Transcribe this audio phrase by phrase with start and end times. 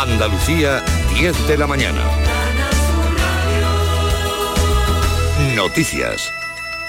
[0.00, 0.82] Andalucía,
[1.14, 2.00] 10 de la mañana.
[5.54, 6.30] Noticias.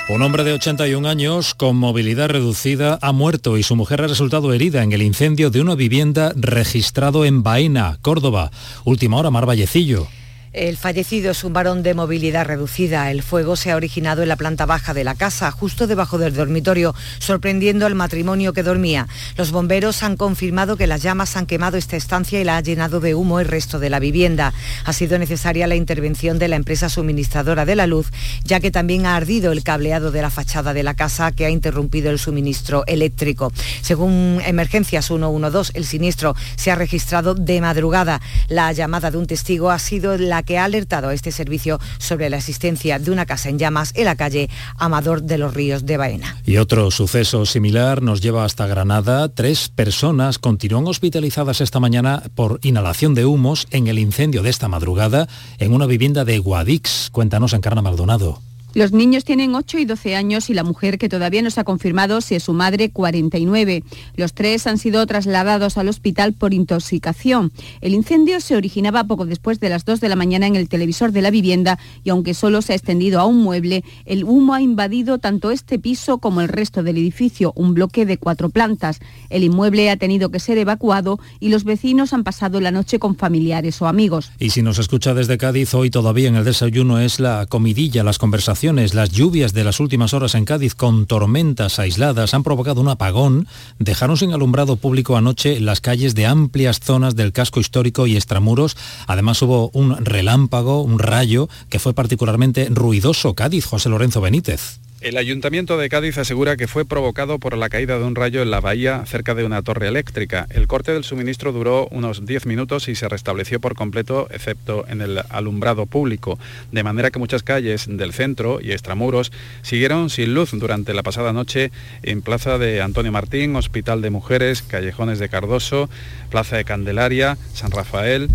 [0.07, 4.53] Un hombre de 81 años con movilidad reducida ha muerto y su mujer ha resultado
[4.53, 8.49] herida en el incendio de una vivienda registrado en Baena, Córdoba.
[8.85, 10.07] Última hora, Mar Vallecillo.
[10.53, 13.09] El fallecido es un varón de movilidad reducida.
[13.09, 16.33] El fuego se ha originado en la planta baja de la casa, justo debajo del
[16.33, 19.07] dormitorio, sorprendiendo al matrimonio que dormía.
[19.37, 22.99] Los bomberos han confirmado que las llamas han quemado esta estancia y la ha llenado
[22.99, 24.53] de humo el resto de la vivienda.
[24.83, 28.07] Ha sido necesaria la intervención de la empresa suministradora de la luz,
[28.43, 31.49] ya que también ha ardido el cableado de la fachada de la casa que ha
[31.49, 33.53] interrumpido el suministro eléctrico.
[33.81, 38.19] Según Emergencias 112, el siniestro se ha registrado de madrugada.
[38.49, 42.29] La llamada de un testigo ha sido la que ha alertado a este servicio sobre
[42.29, 45.97] la existencia de una casa en llamas en la calle Amador de los Ríos de
[45.97, 46.37] Baena.
[46.45, 49.29] Y otro suceso similar nos lleva hasta Granada.
[49.29, 54.67] Tres personas continúan hospitalizadas esta mañana por inhalación de humos en el incendio de esta
[54.67, 55.27] madrugada
[55.59, 57.09] en una vivienda de Guadix.
[57.11, 58.41] Cuéntanos, Encarna Maldonado.
[58.73, 61.65] Los niños tienen 8 y 12 años y la mujer, que todavía no se ha
[61.65, 63.83] confirmado si es su madre, 49.
[64.15, 67.51] Los tres han sido trasladados al hospital por intoxicación.
[67.81, 71.11] El incendio se originaba poco después de las 2 de la mañana en el televisor
[71.11, 74.61] de la vivienda y aunque solo se ha extendido a un mueble, el humo ha
[74.61, 78.99] invadido tanto este piso como el resto del edificio, un bloque de cuatro plantas.
[79.29, 83.17] El inmueble ha tenido que ser evacuado y los vecinos han pasado la noche con
[83.17, 84.31] familiares o amigos.
[84.39, 88.17] Y si nos escucha desde Cádiz, hoy todavía en el desayuno es la comidilla, las
[88.17, 92.89] conversaciones las lluvias de las últimas horas en Cádiz con tormentas aisladas han provocado un
[92.89, 93.47] apagón,
[93.79, 98.77] dejaron sin alumbrado público anoche las calles de amplias zonas del casco histórico y extramuros.
[99.07, 103.33] Además hubo un relámpago, un rayo, que fue particularmente ruidoso.
[103.33, 104.79] Cádiz, José Lorenzo Benítez.
[105.01, 108.51] El Ayuntamiento de Cádiz asegura que fue provocado por la caída de un rayo en
[108.51, 110.45] la bahía cerca de una torre eléctrica.
[110.51, 115.01] El corte del suministro duró unos 10 minutos y se restableció por completo, excepto en
[115.01, 116.37] el alumbrado público,
[116.71, 119.31] de manera que muchas calles del centro y extramuros
[119.63, 121.71] siguieron sin luz durante la pasada noche
[122.03, 125.89] en Plaza de Antonio Martín, Hospital de Mujeres, Callejones de Cardoso,
[126.29, 128.29] Plaza de Candelaria, San Rafael,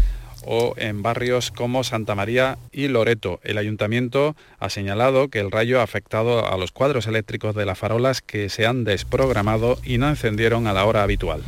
[0.46, 3.40] o en barrios como Santa María y Loreto.
[3.42, 7.78] El ayuntamiento ha señalado que el rayo ha afectado a los cuadros eléctricos de las
[7.78, 11.42] farolas que se han desprogramado y no encendieron a la hora habitual.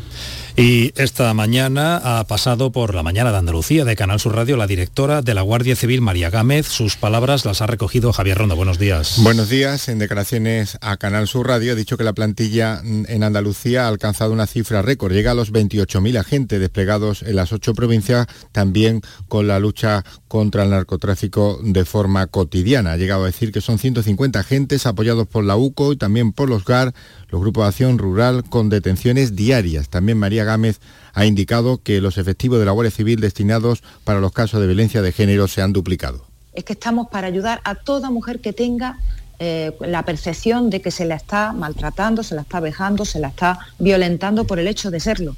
[0.57, 4.67] Y esta mañana ha pasado por la mañana de Andalucía de Canal Sur Radio la
[4.67, 6.67] directora de la Guardia Civil, María Gámez.
[6.67, 8.57] Sus palabras las ha recogido Javier Ronda.
[8.57, 9.21] Buenos días.
[9.23, 9.89] Buenos días.
[9.89, 14.33] En declaraciones a Canal Sur Radio ha dicho que la plantilla en Andalucía ha alcanzado
[14.33, 15.13] una cifra récord.
[15.13, 18.88] Llega a los 28.000 agentes desplegados en las ocho provincias, también
[19.29, 22.93] con la lucha contra el narcotráfico de forma cotidiana.
[22.93, 26.49] Ha llegado a decir que son 150 agentes apoyados por la UCO y también por
[26.49, 26.95] los GAR
[27.29, 29.89] los grupos de acción rural con detenciones diarias.
[29.89, 30.81] También María Gámez
[31.13, 35.03] ha indicado que los efectivos de la Guardia Civil destinados para los casos de violencia
[35.03, 36.27] de género se han duplicado.
[36.53, 38.99] Es que estamos para ayudar a toda mujer que tenga
[39.39, 43.29] eh, la percepción de que se la está maltratando, se la está vejando, se la
[43.29, 45.37] está violentando por el hecho de serlo.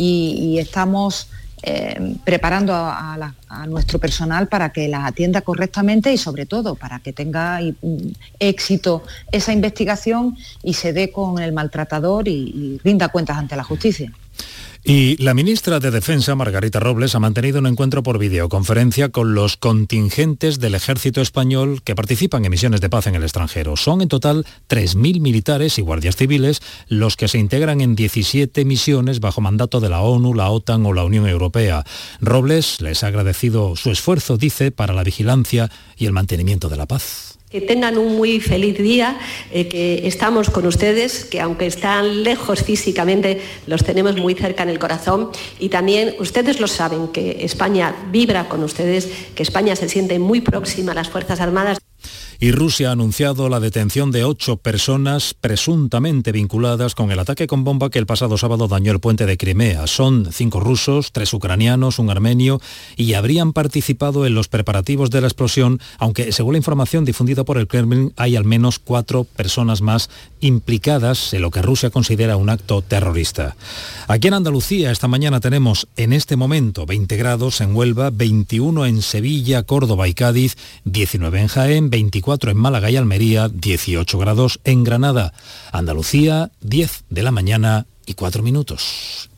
[0.00, 1.28] y estamos
[1.62, 3.34] eh, preparando a,
[3.66, 9.02] nuestro personal para que las atienda correctamente y sobre todo para que tenga mm, éxito
[9.32, 14.12] esa investigación y se dé con el maltratador y rinda cuentas ante la justicia.
[14.84, 19.56] Y la ministra de Defensa, Margarita Robles, ha mantenido un encuentro por videoconferencia con los
[19.56, 23.76] contingentes del ejército español que participan en misiones de paz en el extranjero.
[23.76, 29.20] Son en total 3.000 militares y guardias civiles los que se integran en 17 misiones
[29.20, 31.84] bajo mandato de la ONU, la OTAN o la Unión Europea.
[32.20, 36.86] Robles les ha agradecido su esfuerzo, dice, para la vigilancia y el mantenimiento de la
[36.86, 37.37] paz.
[37.50, 39.18] Que tengan un muy feliz día,
[39.50, 44.68] eh, que estamos con ustedes, que aunque están lejos físicamente, los tenemos muy cerca en
[44.68, 45.30] el corazón.
[45.58, 50.42] Y también ustedes lo saben, que España vibra con ustedes, que España se siente muy
[50.42, 51.78] próxima a las Fuerzas Armadas
[52.40, 57.64] y Rusia ha anunciado la detención de ocho personas presuntamente vinculadas con el ataque con
[57.64, 59.88] bomba que el pasado sábado dañó el puente de Crimea.
[59.88, 62.60] Son cinco rusos, tres ucranianos, un armenio
[62.96, 67.58] y habrían participado en los preparativos de la explosión, aunque según la información difundida por
[67.58, 70.08] el Kremlin hay al menos cuatro personas más
[70.40, 73.56] implicadas en lo que Rusia considera un acto terrorista.
[74.06, 79.02] Aquí en Andalucía esta mañana tenemos en este momento 20 grados en Huelva, 21 en
[79.02, 84.84] Sevilla, Córdoba y Cádiz, 19 en Jaén, 24 en Málaga y Almería, 18 grados en
[84.84, 85.32] Granada.
[85.72, 89.30] Andalucía, 10 de la mañana y 4 minutos.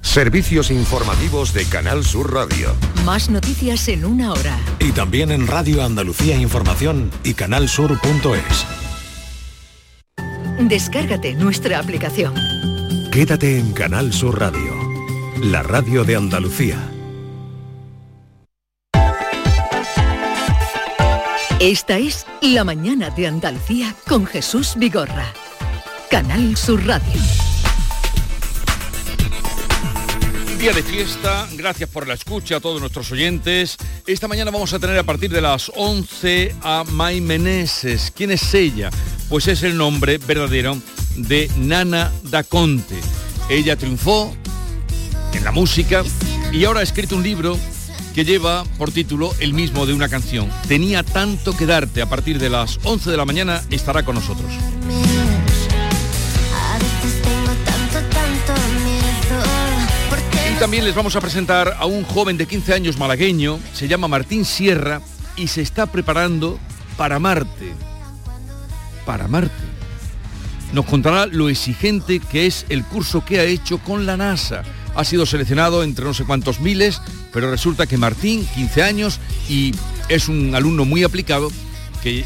[0.00, 2.74] Servicios informativos de Canal Sur Radio.
[3.04, 4.58] Más noticias en una hora.
[4.80, 8.66] Y también en Radio Andalucía Información y canalsur.es.
[10.58, 12.34] Descárgate nuestra aplicación.
[13.10, 14.82] Quédate en Canal Sur Radio
[15.42, 16.78] la radio de Andalucía.
[21.62, 25.32] Esta es La mañana de Andalucía con Jesús Vigorra.
[26.10, 27.20] Canal Sur Radio.
[30.58, 33.76] Día de fiesta, gracias por la escucha a todos nuestros oyentes.
[34.08, 38.12] Esta mañana vamos a tener a partir de las 11 a May Meneses.
[38.12, 38.90] ¿Quién es ella?
[39.28, 40.76] Pues es el nombre verdadero
[41.14, 42.96] de Nana da Conte.
[43.48, 44.34] Ella triunfó
[45.32, 46.02] en la música
[46.50, 47.56] y ahora ha escrito un libro
[48.12, 50.48] que lleva por título el mismo de una canción.
[50.68, 52.02] Tenía tanto que darte.
[52.02, 54.50] A partir de las 11 de la mañana estará con nosotros.
[60.50, 64.08] Y también les vamos a presentar a un joven de 15 años malagueño, se llama
[64.08, 65.00] Martín Sierra
[65.36, 66.58] y se está preparando
[66.96, 67.72] para Marte.
[69.06, 69.52] Para Marte.
[70.72, 74.62] Nos contará lo exigente que es el curso que ha hecho con la NASA.
[74.94, 77.00] Ha sido seleccionado entre no sé cuántos miles,
[77.32, 79.72] pero resulta que Martín, 15 años, y
[80.08, 81.50] es un alumno muy aplicado,
[82.02, 82.24] que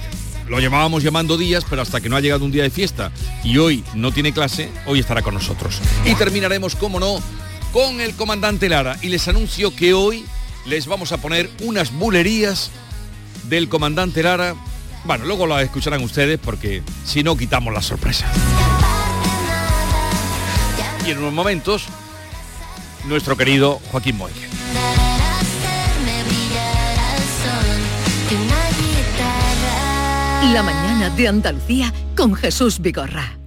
[0.48, 3.10] lo llamábamos llamando días, pero hasta que no ha llegado un día de fiesta
[3.42, 5.80] y hoy no tiene clase, hoy estará con nosotros.
[6.04, 7.20] Y terminaremos, como no,
[7.72, 8.96] con el comandante Lara.
[9.02, 10.24] Y les anuncio que hoy
[10.64, 12.70] les vamos a poner unas bulerías
[13.48, 14.54] del comandante Lara.
[15.04, 18.26] Bueno, luego las escucharán ustedes porque si no quitamos la sorpresa.
[21.06, 21.84] Y en unos momentos,
[23.06, 24.32] nuestro querido Joaquín Moy.
[30.52, 33.38] La mañana de Andalucía con Jesús Vigorra.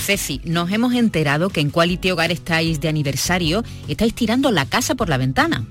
[0.00, 4.94] Ceci, nos hemos enterado que en Quality Hogar estáis de aniversario, estáis tirando la casa
[4.94, 5.64] por la ventana.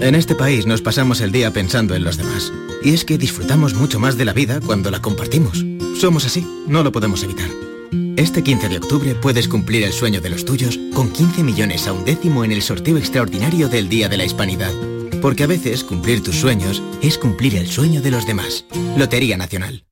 [0.00, 2.52] En este país nos pasamos el día pensando en los demás.
[2.82, 5.64] Y es que disfrutamos mucho más de la vida cuando la compartimos.
[5.98, 7.48] Somos así, no lo podemos evitar.
[8.16, 11.94] Este 15 de octubre puedes cumplir el sueño de los tuyos con 15 millones a
[11.94, 14.72] un décimo en el sorteo extraordinario del Día de la Hispanidad.
[15.22, 18.66] Porque a veces cumplir tus sueños es cumplir el sueño de los demás.
[18.96, 19.86] Lotería Nacional.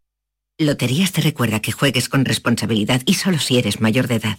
[0.59, 4.39] Loterías te recuerda que juegues con responsabilidad y solo si eres mayor de edad.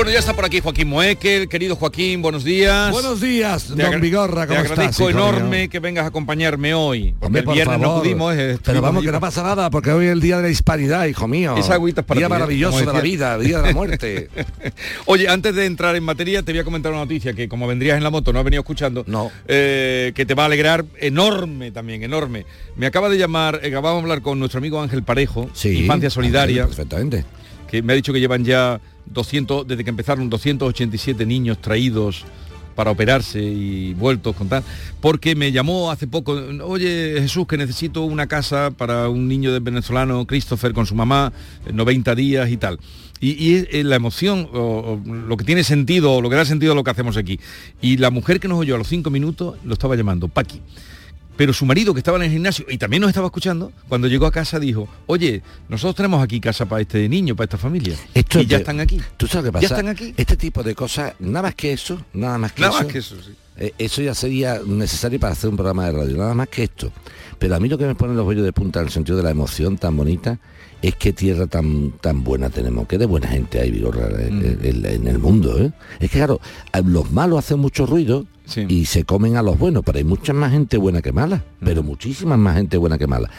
[0.00, 2.90] Bueno, ya está por aquí Joaquín Moekel, querido Joaquín, buenos días.
[2.90, 5.68] Buenos días, Te don Vigorra, Te ¿cómo estás, agradezco enorme mío?
[5.70, 7.12] que vengas a acompañarme hoy.
[7.20, 8.34] Porque Hombre, el por viernes no pudimos.
[8.34, 10.48] eh, Pero vamos, que no pa- pasa nada, porque hoy es el día de la
[10.48, 11.54] hispanidad, hijo mío.
[11.58, 12.34] Esa agüita es para Día ti, ¿eh?
[12.34, 14.30] maravilloso de la vida, día de la muerte.
[15.04, 17.98] Oye, antes de entrar en materia, te voy a comentar una noticia que como vendrías
[17.98, 19.30] en la moto, no has venido escuchando, no.
[19.46, 22.46] que te va a alegrar enorme también, enorme.
[22.74, 26.64] Me acaba de llamar, eh, acabamos de hablar con nuestro amigo Ángel Parejo, Infancia Solidaria.
[26.64, 27.26] Perfectamente.
[27.70, 32.24] Que me ha dicho que llevan ya 200, desde que empezaron 287 niños traídos
[32.74, 34.62] para operarse y vueltos con tal,
[35.00, 36.32] porque me llamó hace poco,
[36.64, 41.32] oye Jesús, que necesito una casa para un niño de venezolano, Christopher, con su mamá,
[41.66, 42.78] eh, 90 días y tal.
[43.22, 46.90] Y, eh, la emoción, lo que tiene sentido, lo que da sentido a lo que
[46.90, 47.38] hacemos aquí.
[47.82, 50.62] Y la mujer que nos oyó a los cinco minutos lo estaba llamando, Paqui.
[51.36, 54.26] Pero su marido, que estaba en el gimnasio y también nos estaba escuchando, cuando llegó
[54.26, 57.94] a casa dijo, oye, nosotros tenemos aquí casa para este niño, para esta familia.
[58.12, 59.00] Esto y ya están aquí.
[59.16, 59.62] ¿Tú sabes qué pasa?
[59.62, 60.12] Ya están aquí.
[60.18, 62.82] Este tipo de cosas, nada más que eso, nada más que Nada eso.
[62.84, 63.30] más que eso, sí.
[63.56, 66.92] eh, eso ya sería necesario para hacer un programa de radio, nada más que esto.
[67.38, 69.22] Pero a mí lo que me pone los vellos de punta en el sentido de
[69.24, 70.38] la emoción tan bonita
[70.82, 74.58] es que tierra tan tan buena tenemos, que de buena gente hay Vigorra, en, Mm.
[74.62, 75.58] en- en el mundo.
[75.58, 75.72] ¿eh?
[76.00, 76.38] Es que claro,
[76.84, 78.26] los malos hacen mucho ruido
[78.68, 81.64] y se comen a los buenos, pero hay mucha más gente buena que mala, Mm.
[81.64, 83.30] pero muchísima más gente buena que mala.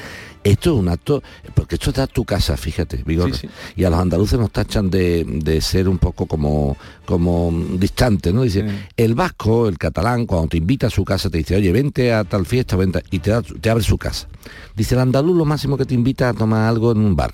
[0.44, 1.22] Esto es un acto,
[1.54, 3.04] porque esto está tu casa, fíjate.
[3.06, 3.50] Sí, sí.
[3.76, 8.42] Y a los andaluces nos tachan de, de ser un poco como, como distantes, ¿no?
[8.42, 8.66] Dice,
[8.98, 12.24] el vasco, el catalán, cuando te invita a su casa, te dice, oye, vente a
[12.24, 14.28] tal fiesta, vente, y te, da- te abre su casa.
[14.76, 17.34] Dice, el andaluz lo máximo que te invita a tomar algo en un bar.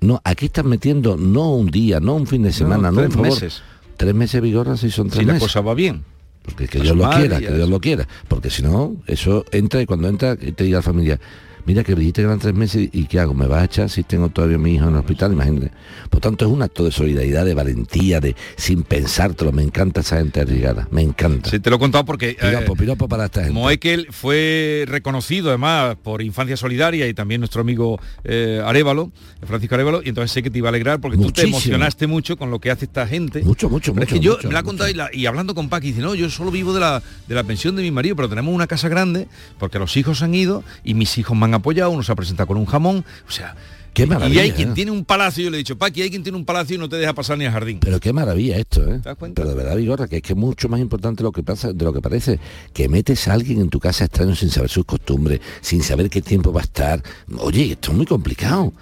[0.00, 3.12] No, aquí estás metiendo no un día, no un fin de semana, no, tres un
[3.12, 3.28] favor.
[3.28, 3.62] meses.
[3.98, 5.48] Tres meses, Vigorra, si son tres Si la meses.
[5.48, 6.02] cosa va bien.
[6.42, 8.06] Porque que A Dios lo quiera, que Dios lo quiera.
[8.28, 11.20] Porque si no, eso entra y cuando entra te diga la familia,
[11.66, 13.34] mira que dijiste que eran tres meses y ¿qué hago?
[13.34, 15.32] ¿Me vas a echar si tengo todavía a mi hijo en el hospital?
[15.32, 15.70] Imagínate.
[16.10, 19.52] Por tanto, es un acto de solidaridad, de valentía, de sin pensártelo.
[19.52, 20.88] Me encanta esa gente arriesgada.
[20.90, 21.50] Me encanta.
[21.50, 23.54] Sí, te lo he contado porque Piropo, eh, piropo para esta gente.
[23.54, 29.12] Moekel fue reconocido además por Infancia Solidaria y también nuestro amigo eh, Arevalo,
[29.46, 32.36] Francisco Arevalo, y entonces sé que te iba a alegrar porque tú te emocionaste mucho
[32.36, 33.42] con lo que hace esta gente.
[33.42, 34.66] Mucho, mucho, Pero es mucho, que yo mucho, me la mucho.
[34.68, 37.34] contado y, la- y hablando con Paqui, dice, no, yo solo vivo de la, de
[37.34, 39.28] la pensión de mi marido, pero tenemos una casa grande
[39.58, 42.46] porque los hijos han ido y mis hijos me han apoyado, uno se ha presentado
[42.46, 43.56] con un jamón, o sea...
[43.92, 46.22] Qué y maravilla, hay quien tiene un palacio, yo le he dicho, Paqui, hay quien
[46.22, 47.78] tiene un palacio y no te deja pasar ni al jardín.
[47.78, 49.00] Pero qué maravilla esto, ¿eh?
[49.02, 49.42] ¿Te das cuenta?
[49.42, 51.84] Pero de verdad, Vigorra, que es que es mucho más importante lo que pasa, de
[51.84, 52.40] lo que parece.
[52.72, 56.22] Que metes a alguien en tu casa extraño sin saber sus costumbres, sin saber qué
[56.22, 57.02] tiempo va a estar.
[57.36, 58.72] Oye, esto es muy complicado.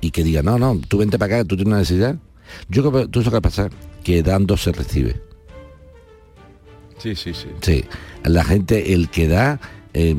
[0.00, 2.16] Y que diga, no, no, tú vente para acá, tú tienes una necesidad.
[2.68, 3.70] Yo creo que tú sabes qué pasa,
[4.04, 5.20] que dando se recibe.
[6.98, 7.48] Sí, sí, sí.
[7.60, 7.84] Sí,
[8.22, 9.60] la gente, el que da,
[9.94, 10.14] eh,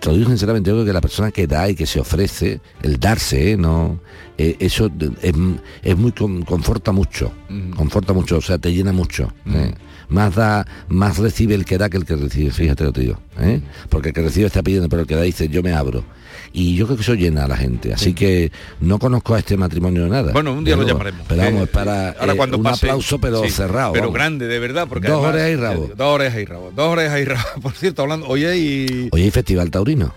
[0.00, 2.60] te lo digo sinceramente, yo creo que la persona que da y que se ofrece,
[2.82, 3.56] el darse, ¿eh?
[3.56, 4.00] no,
[4.38, 5.34] Eh, eso es,
[5.82, 7.30] es muy con- conforta mucho,
[7.76, 9.32] conforta mucho, o sea, te llena mucho.
[9.46, 9.72] ¿eh?
[10.08, 13.06] Más da, más recibe el que da que el que recibe, fíjate lo que te
[13.06, 13.18] digo,
[13.90, 16.02] porque el que recibe está pidiendo, pero el que da dice yo me abro.
[16.54, 19.56] Y yo creo que eso llena a la gente, así que no conozco a este
[19.56, 20.32] matrimonio de nada.
[20.32, 21.24] Bueno, un día lo llamaremos.
[21.26, 23.92] Pero vamos, Eh, para ahora eh, cuando un pase- aplauso, pero sí, cerrado.
[23.94, 24.14] Pero vamos.
[24.14, 25.84] grande, de verdad, porque Dos además- orejas y rabo.
[25.86, 26.72] eh, Dos orejas y rabo.
[26.76, 27.42] Dos orejas y rabo.
[27.62, 29.08] Por cierto, hablando, oye y...
[29.12, 30.12] Oye, ¿hay festival taurino?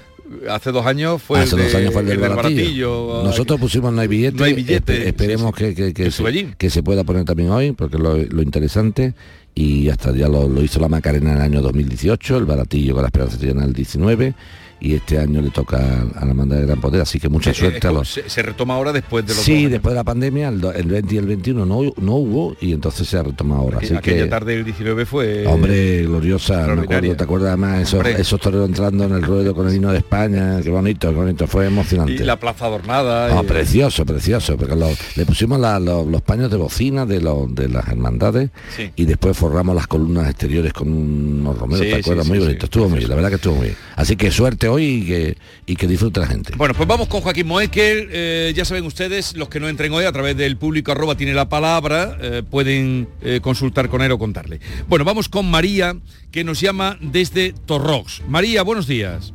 [0.50, 3.06] Hace dos años fue Hace el dos de- años fue el del baratillo.
[3.08, 3.24] baratillo.
[3.24, 4.38] Nosotros pusimos no hay billete.
[4.38, 7.50] No hay billete, espe- esperemos que, que- que Estuve se, que se pueda poner también
[7.52, 9.14] hoy, porque lo, lo interesante,
[9.54, 13.04] y hasta ya lo, lo hizo la Macarena en el año 2018, el baratillo con
[13.04, 14.34] la Esperanza en el 19,
[14.80, 15.78] y este año le toca
[16.16, 18.08] a la Manda de Gran Poder, así que mucha Eh, suerte es a los...
[18.10, 21.16] se, se retoma ahora después de los Sí, después de la pandemia, el, el 20
[21.16, 23.78] y el 21 no, no hubo, y entonces se ha retomado ahora.
[23.80, 25.46] Así Aquella que, tarde del 19 fue...
[25.48, 29.68] Hombre, gloriosa, me acuerdo, ¿te acuerdas además esos, esos toreros entrando en el ruedo con
[29.68, 30.60] el himno de España?
[30.62, 32.14] Qué bonito, qué bonito, fue emocionante.
[32.14, 33.30] Y la plaza adornada.
[33.34, 37.22] No, y- precioso, precioso, porque lo- le pusimos la- lo- los paños de bocina de,
[37.22, 38.92] las hermandades Sí.
[38.96, 42.26] y después forramos las columnas exteriores con unos romeros, Sí, ¿te acuerdas?
[42.26, 43.78] sí, muy bonito, estuvo muy bien, la verdad que estuvo muy bien.
[43.96, 46.54] Así que suerte hoy y que, y que disfrute la gente.
[46.56, 48.10] Bueno, pues vamos con Joaquín Moekel.
[48.12, 51.34] Eh, ya saben ustedes, los que no entren hoy a través del público arroba tiene
[51.34, 54.60] la palabra, eh, pueden eh, consultar con él o contarle.
[54.88, 55.96] Bueno, vamos con María,
[56.32, 58.24] que nos llama desde Torrox.
[58.28, 59.34] María, buenos días.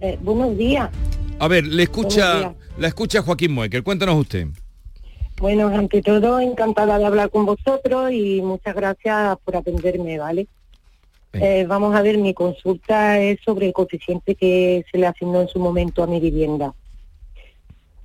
[0.00, 0.90] Eh, buenos días.
[1.38, 3.82] A ver, le escucha, la escucha Joaquín Moekel.
[3.82, 4.48] Cuéntanos usted.
[5.38, 10.46] Bueno, ante todo, encantada de hablar con vosotros y muchas gracias por atenderme, ¿vale?
[11.40, 15.48] Eh, vamos a ver, mi consulta es sobre el coeficiente que se le asignó en
[15.48, 16.74] su momento a mi vivienda.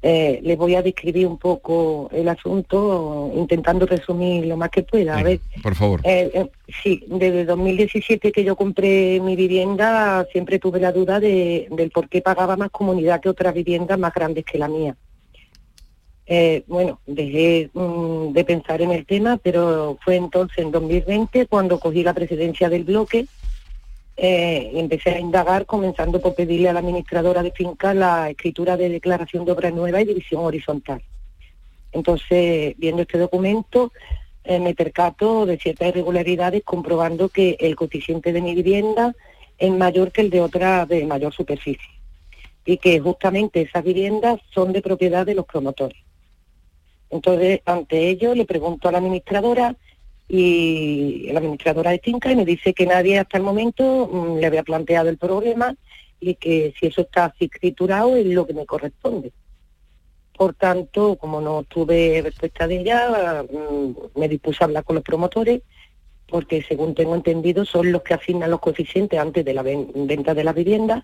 [0.02, 5.18] Eh, les voy a describir un poco el asunto, intentando resumir lo más que pueda.
[5.18, 6.00] A ver, Por favor.
[6.06, 6.50] Eh, eh,
[6.82, 12.08] sí, desde 2017 que yo compré mi vivienda siempre tuve la duda de, del por
[12.08, 14.96] qué pagaba más comunidad que otras viviendas más grandes que la mía.
[16.32, 21.80] Eh, bueno, dejé mm, de pensar en el tema, pero fue entonces en 2020 cuando
[21.80, 23.26] cogí la presidencia del bloque
[24.16, 28.78] eh, y empecé a indagar, comenzando por pedirle a la administradora de finca la escritura
[28.78, 31.02] de declaración de obra nueva y división horizontal.
[31.94, 33.92] Entonces, viendo este documento,
[34.44, 39.16] eh, me percato de ciertas irregularidades, comprobando que el coeficiente de mi vivienda
[39.58, 41.90] es mayor que el de otra de mayor superficie
[42.66, 45.98] y que justamente esas viviendas son de propiedad de los promotores.
[47.10, 49.76] Entonces, ante ello, le pregunto a la administradora
[50.28, 54.46] y la administradora de finca y me dice que nadie hasta el momento mm, le
[54.46, 55.76] había planteado el problema
[56.20, 59.32] y que si eso está así escriturado es lo que me corresponde.
[60.38, 65.04] Por tanto, como no tuve respuesta de ella, mm, me dispuse a hablar con los
[65.04, 65.62] promotores
[66.28, 70.36] porque según tengo entendido son los que asignan los coeficientes antes de la ven- venta
[70.36, 71.04] de la vivienda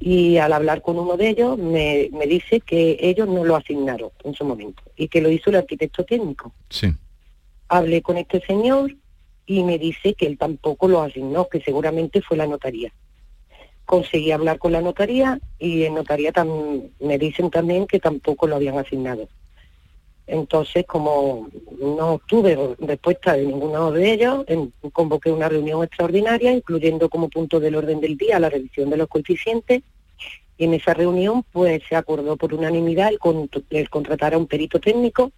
[0.00, 4.10] y al hablar con uno de ellos me, me dice que ellos no lo asignaron
[4.24, 6.52] en su momento y que lo hizo el arquitecto técnico.
[6.70, 6.92] Sí.
[7.68, 8.96] Hablé con este señor
[9.44, 12.92] y me dice que él tampoco lo asignó, que seguramente fue la notaría.
[13.84, 16.32] Conseguí hablar con la notaría y en notaría
[17.00, 19.28] me dicen también que tampoco lo habían asignado.
[20.32, 21.48] Entonces, como
[21.80, 24.44] no tuve respuesta de ninguno de ellos,
[24.92, 29.08] convoqué una reunión extraordinaria, incluyendo como punto del orden del día la revisión de los
[29.08, 29.82] coeficientes,
[30.56, 34.46] y en esa reunión pues se acordó por unanimidad el, con- el contratar a un
[34.46, 35.32] perito técnico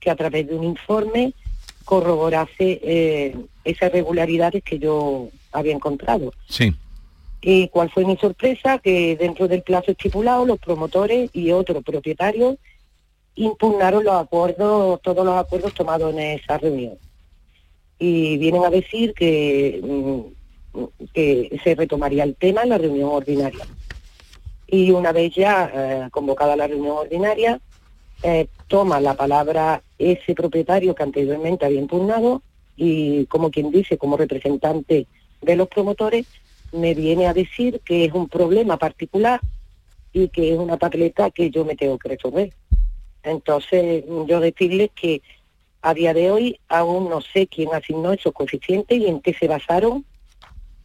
[0.00, 1.34] que a través de un informe
[1.84, 6.32] corroborase eh, esas irregularidades que yo había encontrado.
[6.48, 6.74] Sí.
[7.42, 8.78] ¿Y cuál fue mi sorpresa?
[8.78, 12.56] Que dentro del plazo estipulado, los promotores y otros propietarios
[13.34, 16.98] impugnaron los acuerdos, todos los acuerdos tomados en esa reunión.
[17.98, 20.42] Y vienen a decir que, mm,
[21.62, 23.66] se retomaría el tema en la reunión ordinaria.
[24.66, 27.60] Y una vez ya eh, convocada la reunión ordinaria,
[28.22, 32.42] eh, toma la palabra ese propietario que anteriormente había impugnado
[32.76, 35.06] y, como quien dice, como representante
[35.42, 36.26] de los promotores,
[36.72, 39.40] me viene a decir que es un problema particular
[40.12, 42.52] y que es una papeleta que yo me tengo que resolver.
[43.22, 45.22] Entonces, yo decirles que
[45.82, 49.48] a día de hoy aún no sé quién asignó esos coeficientes y en qué se
[49.48, 50.04] basaron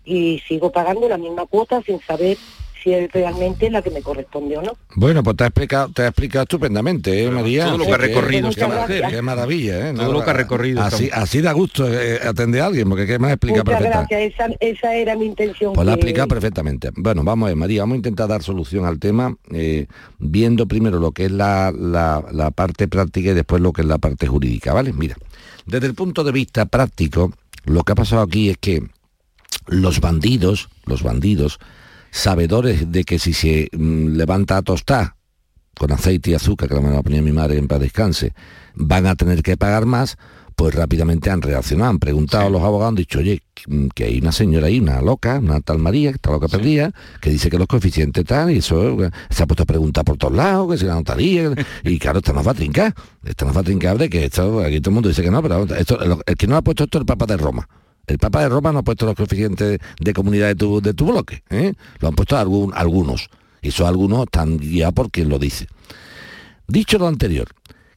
[0.03, 2.37] y sigo pagando la misma cuota sin saber
[2.87, 4.77] si es realmente la que me corresponde o no.
[4.95, 7.65] Bueno, pues te ha explicado, te ha explicado estupendamente, ¿eh, María?
[7.65, 9.03] todo lo que ha recorrido qué, esta mar- mujer.
[9.09, 9.93] Qué maravilla, ¿eh?
[9.93, 13.19] Todo lo que ha recorrido Así, así da gusto eh, atender a alguien, porque qué
[13.19, 14.15] más explica Muchas perfectamente.
[14.15, 15.73] gracias, esa, esa era mi intención.
[15.73, 16.91] Pues la ha explicado perfectamente.
[16.95, 19.87] Bueno, vamos a ver, María, vamos a intentar dar solución al tema, eh,
[20.19, 23.87] viendo primero lo que es la, la- la parte práctica y después lo que es
[23.87, 24.93] la parte jurídica, ¿vale?
[24.93, 25.17] Mira,
[25.65, 27.33] desde el punto de vista práctico,
[27.65, 28.81] lo que ha pasado aquí es que
[29.67, 31.59] los bandidos, los bandidos,
[32.11, 35.15] sabedores de que si se mm, levanta a tostar
[35.77, 38.33] con aceite y azúcar, que la me la ponía mi madre en paz descanse,
[38.73, 40.17] van a tener que pagar más,
[40.55, 44.17] pues rápidamente han reaccionado, han preguntado a los abogados, han dicho, oye, que- que hay
[44.17, 46.91] una señora ahí, una loca, una tal María, que está loca perdida,
[47.21, 50.17] que dice que los coeficientes tal, y eso eh, se ha puesto a preguntar por
[50.17, 51.51] todos lados, que si la notaría,
[51.83, 54.61] y claro, esta nos va a trincar, esta nos va a trincar de que esto,
[54.61, 56.97] aquí todo el mundo dice que no, pero esto, el que no ha puesto esto
[56.97, 57.69] es el Papa de Roma.
[58.07, 61.05] El Papa de Roma no ha puesto los coeficientes de comunidad de tu, de tu
[61.07, 61.73] bloque, ¿eh?
[61.99, 63.29] lo han puesto algún- algunos.
[63.61, 65.67] Y eso algunos están guiados por quien lo dice.
[66.67, 67.47] Dicho lo anterior,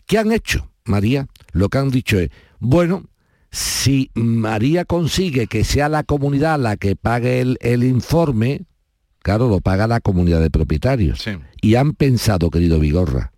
[0.07, 1.27] ¿qué han hecho, María?
[1.53, 3.05] Lo que han dicho es, bueno,
[3.53, 8.63] si María consigue que sea la comunidad la que pague el, el informe,
[9.23, 11.21] claro, lo paga la comunidad de propietarios.
[11.61, 13.33] Y han pensado, querido Vigorra,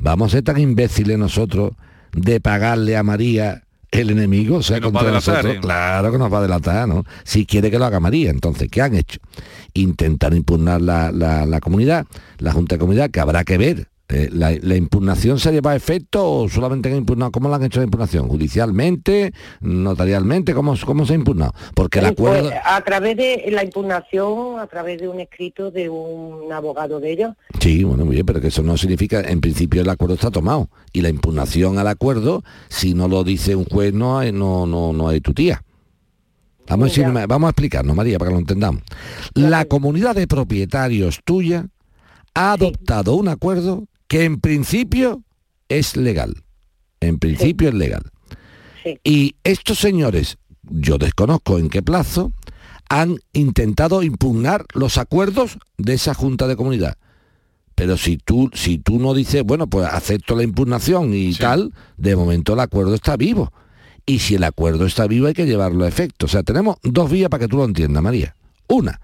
[0.00, 1.72] vamos a ser tan imbéciles nosotros
[2.12, 5.54] de pagarle a María el enemigo, o sea, contra delatar, nosotros.
[5.56, 5.60] ¿eh?
[5.60, 7.04] Claro que nos va a delatar, ¿no?
[7.24, 9.18] Si quiere que lo haga María, entonces, ¿qué han hecho?
[9.74, 12.06] Intentar impugnar la, la- la comunidad,
[12.38, 13.88] la Junta de Comunidad, que habrá que ver.
[14.08, 17.30] Eh, la, la impugnación se lleva a efecto o solamente han impugnado?
[17.30, 18.28] ¿Cómo la han hecho la impugnación?
[18.28, 19.32] ¿Judicialmente?
[19.60, 20.54] ¿Notarialmente?
[20.54, 21.52] ¿Cómo, cómo se ha impugnado?
[21.74, 22.50] Porque el acuerdo...
[22.50, 27.12] Pues, a través de la impugnación, a través de un escrito de un abogado de
[27.12, 30.30] ellos, Sí, bueno, muy bien, pero que eso no significa, en principio el acuerdo está
[30.30, 30.68] tomado.
[30.92, 34.92] Y la impugnación al acuerdo, si no lo dice un juez, no hay, no, no,
[34.92, 35.62] no hay tu tía.
[36.68, 38.82] Vamos a, vamos a explicarnos, María, para que lo entendamos.
[39.34, 41.66] La comunidad de propietarios tuya
[42.34, 45.22] ha adoptado un acuerdo que en principio
[45.68, 46.34] es legal.
[47.00, 48.02] En principio es legal.
[49.04, 52.32] Y estos señores, yo desconozco en qué plazo,
[52.88, 56.96] han intentado impugnar los acuerdos de esa junta de comunidad.
[57.74, 62.16] Pero si tú, si tú no dices, bueno, pues acepto la impugnación y tal, de
[62.16, 63.52] momento el acuerdo está vivo.
[64.04, 66.26] Y si el acuerdo está vivo hay que llevarlo a efecto.
[66.26, 68.34] O sea, tenemos dos vías para que tú lo entiendas, María.
[68.68, 68.98] Una,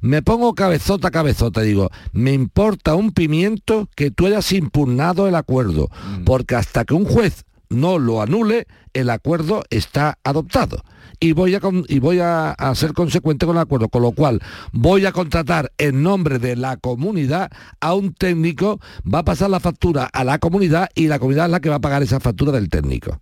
[0.00, 5.26] me pongo cabezota a cabezota y digo, me importa un pimiento que tú hayas impugnado
[5.28, 5.88] el acuerdo,
[6.24, 10.82] porque hasta que un juez no lo anule, el acuerdo está adoptado.
[11.22, 14.12] Y voy, a, con- y voy a, a ser consecuente con el acuerdo, con lo
[14.12, 14.40] cual
[14.72, 19.60] voy a contratar en nombre de la comunidad a un técnico, va a pasar la
[19.60, 22.52] factura a la comunidad y la comunidad es la que va a pagar esa factura
[22.52, 23.20] del técnico.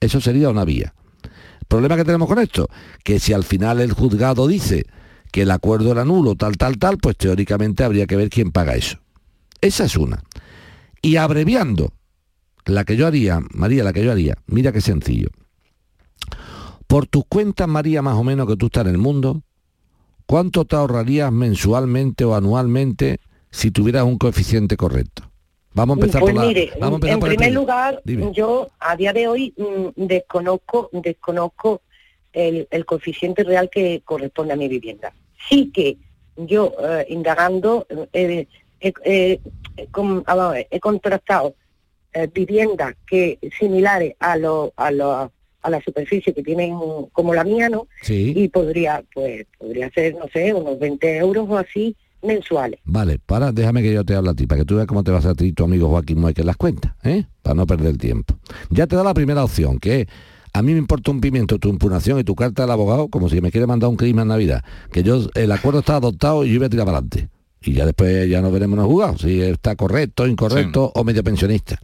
[0.00, 0.94] Eso sería una vía.
[1.22, 2.68] El problema que tenemos con esto,
[3.04, 4.86] que si al final el juzgado dice
[5.30, 8.74] que el acuerdo era nulo, tal, tal, tal, pues teóricamente habría que ver quién paga
[8.74, 8.98] eso.
[9.60, 10.22] Esa es una.
[11.02, 11.92] Y abreviando,
[12.64, 15.28] la que yo haría, María, la que yo haría, mira qué sencillo.
[16.86, 19.42] Por tus cuentas, María, más o menos que tú estás en el mundo,
[20.26, 25.30] ¿cuánto te ahorrarías mensualmente o anualmente si tuvieras un coeficiente correcto?
[25.72, 26.48] Vamos a empezar pues por la...
[26.48, 28.32] mire, vamos a empezar en por primer lugar, Dime.
[28.34, 31.82] yo a día de hoy mm, desconozco, desconozco
[32.32, 35.12] el, el coeficiente real que corresponde a mi vivienda.
[35.48, 35.96] Sí que
[36.36, 38.46] yo, eh, indagando, eh,
[38.80, 39.40] eh, eh,
[39.90, 41.54] con- ah, ver, he contrastado
[42.12, 45.30] eh, viviendas que similares a, lo, a, lo-
[45.62, 46.74] a la superficie que tienen
[47.12, 47.86] como la mía, ¿no?
[48.02, 48.32] Sí.
[48.34, 52.80] Y podría, pues, podría ser, no sé, unos 20 euros o así mensuales.
[52.84, 55.10] Vale, para, déjame que yo te hable a ti, para que tú veas cómo te
[55.10, 57.24] vas a ti tu amigo Joaquín Moy que las cuentas, ¿eh?
[57.42, 58.34] Para no perder el tiempo.
[58.70, 60.06] Ya te da la primera opción, que es,
[60.52, 63.40] a mí me importa un pimiento tu impugnación y tu carta del abogado, como si
[63.40, 64.64] me quiere mandar un crimen en Navidad.
[64.92, 67.28] Que yo, el acuerdo está adoptado y yo voy a tirar para adelante.
[67.62, 71.22] Y ya después ya nos veremos en el juzgado, si está correcto, incorrecto o medio
[71.22, 71.78] pensionista.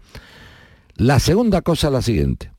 [0.97, 2.51] La segunda cosa es la siguiente.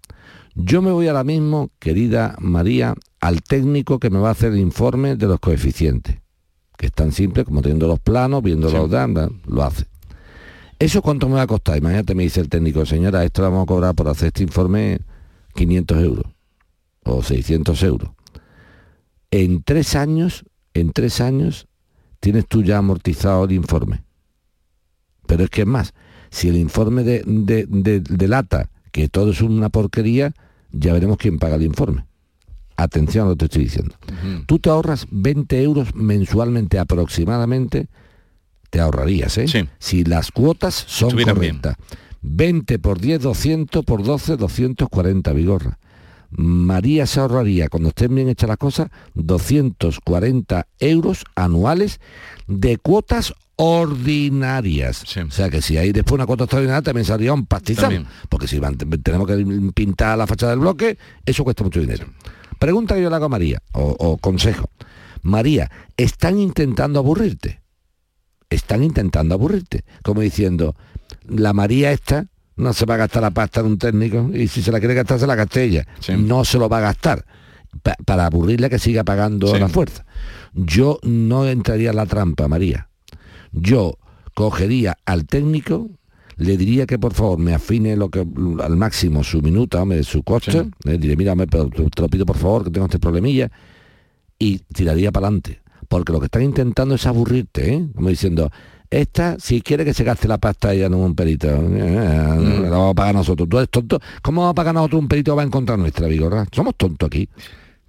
[0.53, 4.59] Yo me voy ahora mismo, querida María, al técnico que me va a hacer el
[4.59, 6.17] informe de los coeficientes
[6.77, 9.85] que es tan simple como teniendo los planos, viendo los datos, lo hace.
[10.79, 11.77] ¿Eso cuánto me va a costar?
[11.77, 14.99] Imagínate, me dice el técnico, señora, esto lo vamos a cobrar por hacer este informe
[15.57, 16.25] 500 euros
[17.03, 18.09] o 600 euros.
[19.31, 21.67] En tres años, en tres años,
[22.19, 24.03] tienes tú ya amortizado el informe.
[25.25, 25.93] Pero es que es más,
[26.29, 30.33] si el informe de, de, de- delata que todo es una porquería,
[30.71, 32.05] ya veremos quién paga el informe.
[32.77, 33.95] Atención a lo que te estoy diciendo.
[34.45, 37.87] Tú te ahorras 20 euros mensualmente aproximadamente,
[38.69, 39.47] te ahorrarías, ¿eh?
[39.79, 41.55] Si las cuotas son Estuvieran bien.
[42.21, 42.37] Correctas.
[42.37, 45.79] 20 por 10, 200 por 12, 240, Vigorra.
[46.29, 51.99] María se ahorraría, cuando estén bien hechas las cosas, 240 euros anuales
[52.47, 55.03] de cuotas ordinarias.
[55.27, 57.83] O sea que si hay después una cuota extraordinaria también saldría un pastizal.
[57.85, 58.07] También.
[58.29, 62.05] Porque si van- tenemos que pintar la fachada del bloque, eso cuesta mucho dinero.
[62.59, 64.69] Pregunta que yo le hago a María, o, o consejo.
[65.21, 67.61] María, ¿están intentando aburrirte?
[68.49, 69.83] Están intentando aburrirte.
[70.03, 70.75] Como diciendo,
[71.27, 74.61] la María esta no se va a gastar la pasta de un técnico y si
[74.61, 75.87] se la quiere gastar se la gaste ella.
[76.17, 77.25] No se lo va a gastar.
[77.83, 79.59] Pa- para aburrirle que siga pagando Sí.
[79.59, 80.05] la fuerza.
[80.53, 82.89] Yo no entraría en la trampa, María.
[83.51, 83.97] Yo
[84.33, 85.89] cogería al técnico,
[86.37, 88.19] le diría que por favor me afine lo que
[88.63, 92.07] al máximo su minuta, hombre, su coste, le diré, mira, hombre, pero te te lo
[92.09, 93.51] pido por favor, que tengo este problemilla,
[94.39, 95.61] y tiraría para adelante.
[95.87, 97.87] Porque lo que están intentando es aburrirte, ¿eh?
[97.95, 98.51] Como diciendo,
[98.89, 102.91] esta, si quiere que se gaste la pasta ella no un perito, eh, la vamos
[102.91, 103.47] a pagar nosotros.
[103.49, 103.99] Tú eres tonto.
[104.21, 106.45] ¿Cómo vamos a pagar nosotros un perito que va en contra nuestra, Vigorra?
[106.51, 107.27] Somos tontos aquí.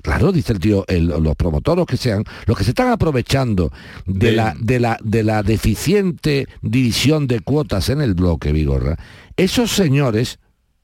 [0.01, 3.73] Claro, dice el tío, el- los promotores que sean, los que se están aprovechando
[4.07, 8.97] de, De- la, de, la, de la deficiente división de cuotas en el bloque, Vigorra,
[9.37, 10.39] esos señores,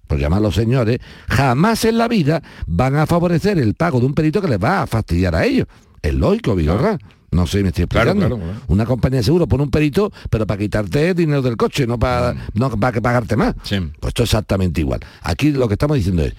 [0.09, 0.99] por llamarlos señores,
[1.29, 4.83] jamás en la vida van a favorecer el pago de un perito que les va
[4.83, 5.67] a fastidiar a ellos.
[6.03, 6.99] Es lógico, Vigorra.
[6.99, 6.99] No
[7.47, 8.27] sé, me estoy explicando.
[8.27, 8.61] claro, claro.
[8.69, 12.35] Una compañía de seguro pone un perito, pero para quitarte dinero del coche, no para,
[12.55, 13.55] no para pagarte más.
[14.01, 15.01] Pues esto es exactamente igual.
[15.23, 16.35] Aquí lo que estamos diciendo es,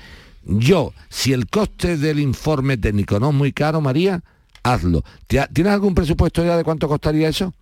[0.45, 4.21] yo, si el coste del informe técnico no es muy caro, María,
[4.63, 5.03] hazlo.
[5.27, 7.53] ¿Te ha- ¿Tienes algún presupuesto ya de cuánto costaría eso?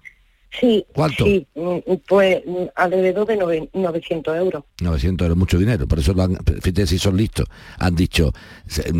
[0.59, 1.25] Sí, ¿Cuánto?
[1.25, 1.47] sí,
[2.07, 2.41] pues
[2.75, 4.63] alrededor de nove- 900 euros.
[4.81, 7.47] 900 euros, mucho dinero, por eso lo han, fíjate si son listos.
[7.79, 8.31] Han dicho,
[8.67, 8.91] se-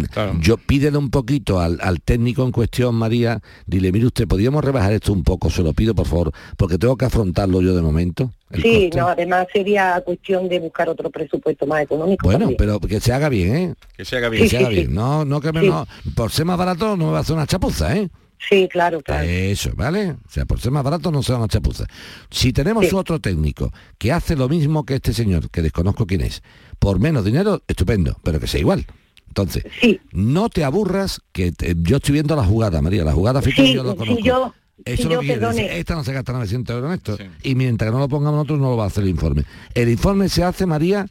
[0.41, 4.93] yo pídele un poquito al, al técnico en cuestión, María, dile, mire usted, ¿podríamos rebajar
[4.93, 5.49] esto un poco?
[5.51, 8.31] Se lo pido, por favor, porque tengo que afrontarlo yo de momento.
[8.51, 8.97] Sí, coste".
[8.97, 12.25] no, además sería cuestión de buscar otro presupuesto más económico.
[12.25, 12.57] Bueno, también.
[12.57, 13.73] pero que se haga bien, ¿eh?
[13.95, 14.49] Que se haga Que bien.
[14.49, 14.87] se Sí, haga sí, bien.
[14.87, 14.93] sí.
[14.93, 15.67] No, no que me Sí.
[15.67, 18.09] no- por ser más barato no me va a hacer una chapuza, ¿eh?
[18.49, 19.23] Sí, claro, claro.
[19.27, 20.11] Eso, ¿vale?
[20.11, 21.85] O sea, por ser más barato no sea una chapuza.
[22.29, 26.43] Si tenemos otro técnico que hace lo mismo que este señor, que desconozco quién es,
[26.79, 28.85] por menos dinero, estupendo, pero que sea igual.
[29.27, 29.63] Entonces,
[30.11, 33.73] no te aburras, que te- yo estoy viendo la jugada, María, la jugada fíjate, Sí,
[33.73, 34.23] yo si conozco.
[34.23, 34.53] yo,
[34.85, 36.93] Eso si es lo yo, que quiere decir, esta no se gasta 900 euros en
[36.95, 37.17] esto.
[37.43, 39.43] Y mientras que no lo pongamos nosotros, no lo va a hacer el informe.
[39.73, 41.07] El informe se hace, María,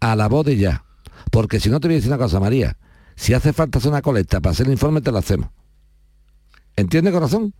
[0.00, 0.84] a la voz de ya.
[1.30, 2.76] Porque si no te voy a decir una cosa, María,
[3.16, 5.48] si hace falta hacer una colecta para hacer el informe, te lo hacemos.
[6.76, 7.52] ¿Entiende, corazón?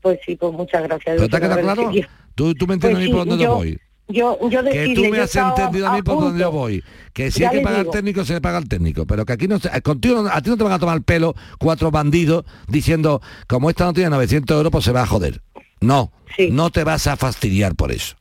[0.00, 1.16] pues sí, pues muchas gracias.
[1.16, 1.90] ¿Pero te ha quedado claro?
[2.34, 3.78] ¿Tú, tú me entiendes Pues a mí por dónde yo yo- voy?
[4.08, 6.82] Yo, yo Que tú me has entendido a mí por donde yo voy.
[7.12, 9.06] Que si Ya hay que pagar al técnico, se le paga al técnico.
[9.06, 11.34] Pero que aquí no se, contigo, a ti no te van a tomar el pelo
[11.58, 15.40] cuatro bandidos diciendo, como esta no tiene 900 euros, pues se va a joder.
[15.80, 16.12] No,
[16.50, 18.16] no te vas a fastidiar por eso.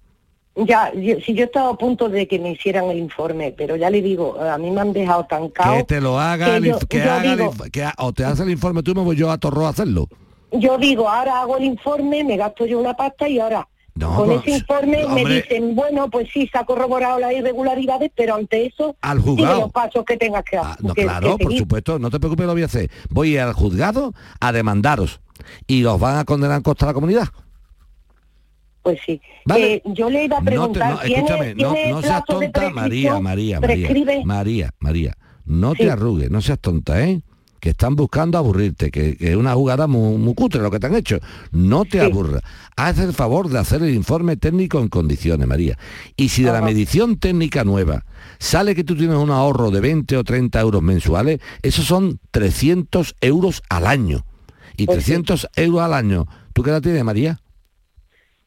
[0.55, 3.89] Ya, yo- si yo estaba a punto de que me hicieran el informe, pero ya
[3.89, 5.77] le digo, a mí me han dejado tan cao.
[5.77, 8.43] Que te lo haga, que yo- que yo haga digo- que ha- o te hace
[8.43, 10.07] el informe tú y me voy yo a Torro a hacerlo.
[10.51, 14.25] Yo digo, ahora hago el informe, me gasto yo una pasta y ahora No, con
[14.27, 18.65] pues, ese informe me dicen, bueno, pues sí, se ha corroborado las irregularidades, pero ante
[18.65, 19.61] eso Al juzgado.
[19.61, 22.45] los pasos que tengas que, Ah, No, que- claro, que por supuesto, no te preocupes,
[22.45, 22.89] lo voy a hacer.
[23.09, 25.21] Voy al juzgado a demandaros
[25.67, 27.27] y los van a condenar en costa a la comunidad.
[28.83, 29.21] Pues sí.
[29.45, 29.73] Vale.
[29.75, 33.19] Eh, yo le iba a No, te- preguntar, no, ¿tiene, escúchame, no, seas tonta, María?
[33.19, 33.89] María, María.
[34.25, 35.79] María, María, no Sí.
[35.83, 37.21] te arrugues, no seas tonta, ¿eh?
[37.59, 40.87] Que están buscando aburrirte, que, que es una jugada muy, muy cutre lo que te
[40.87, 41.19] han hecho.
[41.51, 42.41] No te aburras.
[42.75, 45.77] Haz el favor de hacer el informe técnico en condiciones, María.
[46.17, 48.03] Y si de la medición técnica nueva
[48.39, 53.15] sale que tú tienes un ahorro de 20 o 30 euros mensuales, esos son 300
[53.21, 54.25] euros al año.
[54.75, 55.11] Y Pues sí.
[55.11, 57.41] 300 euros al año, ¿tú qué edad tienes, María?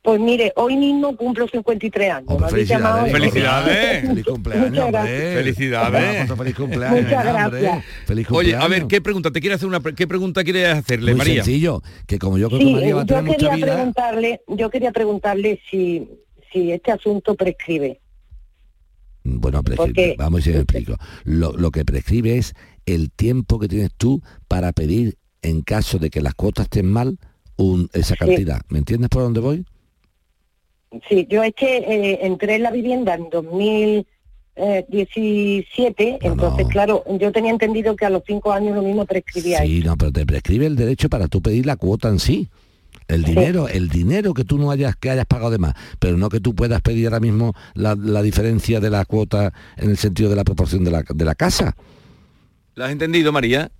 [0.04, 2.24] Pues mire, hoy mismo cumplo 53 años.
[2.28, 4.06] Hombre, Me habéis llamado- Felicidades.
[4.06, 5.00] Feliz cumpleaños, Muchas hombre.
[5.00, 5.34] gracias.
[5.34, 6.28] Felicidades.
[6.36, 7.84] Feliz cumpleaños, Muchas gracias.
[8.04, 8.88] Feliz Oye, a ver, cumpleaños.
[8.88, 9.30] ¿qué pregunta?
[9.30, 11.34] ¿Te quiere hacer una pre- qué pregunta quieres hacerle, Muy María?
[11.42, 13.74] sencillo, que como yo creo que Sí, María va a yo tener mucha quería vida,
[13.76, 16.06] preguntarle, yo quería preguntarle si,
[16.52, 17.98] si este asunto prescribe.
[19.24, 20.96] bueno, prescribe, Porque- vamos a si me explico.
[21.24, 22.52] Lo, lo que prescribe es
[22.84, 27.18] el tiempo que tienes tú para pedir, en caso de que las cuotas estén mal,
[27.56, 28.60] un- esa cantidad.
[28.68, 29.64] ¿Me entiendes por dónde voy?
[31.08, 37.50] Sí, yo es que eh, entré en la vivienda en 2017, entonces claro, yo tenía
[37.50, 39.60] entendido que a los cinco años lo mismo prescribía.
[39.60, 42.48] Sí, no, pero te prescribe el derecho para tú pedir la cuota en sí.
[43.06, 46.30] El dinero, el dinero que tú no hayas, que hayas pagado de más, pero no
[46.30, 50.30] que tú puedas pedir ahora mismo la, la diferencia de la cuota en el sentido
[50.30, 51.76] de la proporción de la, de la casa.
[52.74, 53.70] ¿La has entendido, María?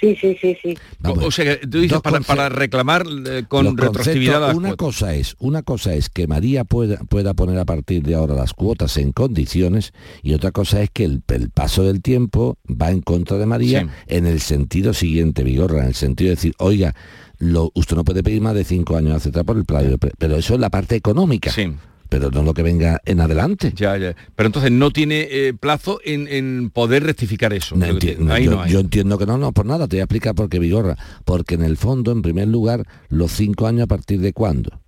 [0.00, 0.76] Sí, sí, sí, sí.
[1.04, 4.76] O, o sea, que tú dices para, reclamar eh, con retroactividad una cuotas.
[4.76, 8.52] cosa es una cosa es que María pueda, pueda poner a partir de ahora las
[8.54, 13.00] cuotas en condiciones y otra cosa es que el, el paso del tiempo va en
[13.02, 13.86] contra de María Sí.
[14.08, 16.94] en el sentido siguiente Vigorra en el sentido de decir oiga
[17.38, 20.54] lo, usted no puede pedir más de cinco años atrás por el plazo pero eso
[20.54, 21.52] es la parte económica
[22.18, 24.14] pero no lo que venga en adelante Ya, ya.
[24.36, 27.74] Pero entonces no tiene eh, plazo en, en poder rectificar eso.
[27.76, 28.70] No Lo que enti- te- no, Ahí yo, no hay.
[28.72, 30.96] yo entiendo que no, no, por nada, te voy a explicar por qué Vigorra.
[31.24, 34.80] Porque en el fondo, en primer lugar, los cinco años a partir de cuándo.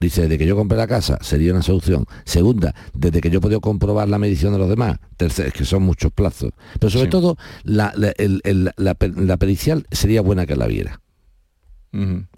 [0.00, 2.04] Dice, desde que yo compré la casa sería una solución.
[2.24, 4.98] Segunda, desde que yo he podido comprobar la medición de los demás.
[5.16, 6.50] Tercera, es que son muchos plazos.
[6.78, 7.10] Pero sobre Sí.
[7.10, 11.00] todo, la, la- el- el- la per- la pericial sería buena que la viera.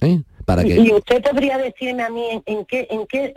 [0.00, 0.22] ¿Eh?
[0.44, 0.76] Para que...
[0.76, 3.32] Y usted podría decirme a mí en, en qué, en qué,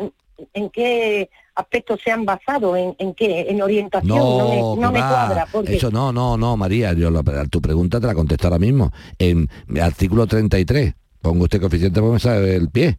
[0.53, 4.99] en qué aspectos se han basado, en, en qué, en orientación, no, me, no me
[5.01, 5.09] va.
[5.09, 8.59] cuadra, porque Eso no, no, no, María, yo lo- tu pregunta te la contesto ahora
[8.59, 8.91] mismo.
[9.17, 9.49] En
[9.81, 12.97] artículo 33, pongo usted coeficiente porque me sabe el pie.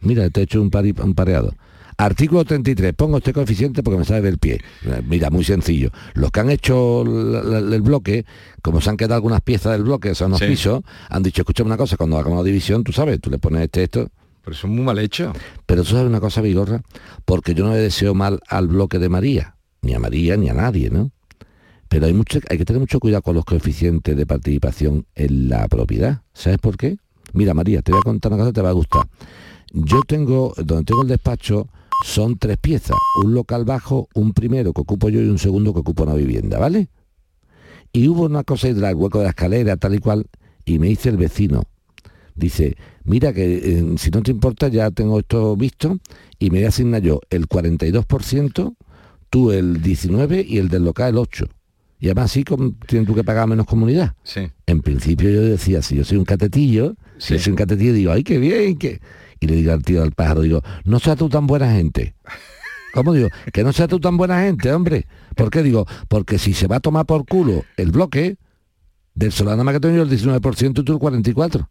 [0.00, 1.52] Mira, te he hecho un, pari- un pareado.
[1.98, 4.58] Artículo 33, pongo este coeficiente porque me sale del pie.
[5.06, 5.90] Mira, muy sencillo.
[6.14, 8.24] Los que han hecho la- la- el bloque,
[8.62, 10.46] como se han quedado algunas piezas del bloque, son unos Sí.
[10.46, 13.62] pisos, han dicho, escúchame una cosa, cuando hagamos la división, tú sabes, tú le pones
[13.64, 14.08] este, esto.
[14.42, 15.32] Pero eso es muy mal hecho.
[15.66, 16.82] Pero tú sabes una cosa, Vigorra,
[17.24, 20.54] porque yo no le deseo mal al bloque de María, ni a María, ni a
[20.54, 21.10] nadie, ¿no?
[21.88, 25.66] Pero hay, mucho, hay que tener mucho cuidado con los coeficientes de participación en la
[25.66, 26.22] propiedad.
[26.32, 26.96] ¿Sabes por qué?
[27.32, 29.02] Mira, María, te voy a contar una cosa que te va a gustar.
[29.72, 31.68] Yo tengo, donde tengo el despacho,
[32.04, 32.96] son tres piezas.
[33.24, 36.58] Un local bajo, un primero que ocupo yo y un segundo que ocupa una vivienda,
[36.58, 36.88] ¿vale?
[37.92, 40.26] Y hubo una cosa ahí del hueco de la escalera, tal y cual,
[40.64, 41.64] y me dice el vecino,
[42.40, 45.98] dice, mira que eh, si no te importa ya tengo esto visto
[46.38, 48.74] y me voy a asignar yo el 42%,
[49.30, 51.48] tú el 19% y el del local el 8%.
[52.02, 54.14] Y además como tienes tú que pagar menos comunidad.
[54.24, 54.50] Sí.
[54.66, 58.12] En principio yo decía, si yo soy un catetillo, si yo soy un catetillo, digo,
[58.12, 59.00] ay, qué bien, que...
[59.38, 62.14] Y le digo al tío al pájaro, digo, no seas tú tan buena gente.
[62.94, 63.28] ¿Cómo digo?
[63.52, 65.06] Que no seas tú tan buena gente, hombre.
[65.36, 65.86] ¿Por qué digo?
[66.08, 68.36] Porque si se va a tomar por culo el bloque,
[69.14, 71.68] del solar nada más que tengo yo el 19% y tú el 44%.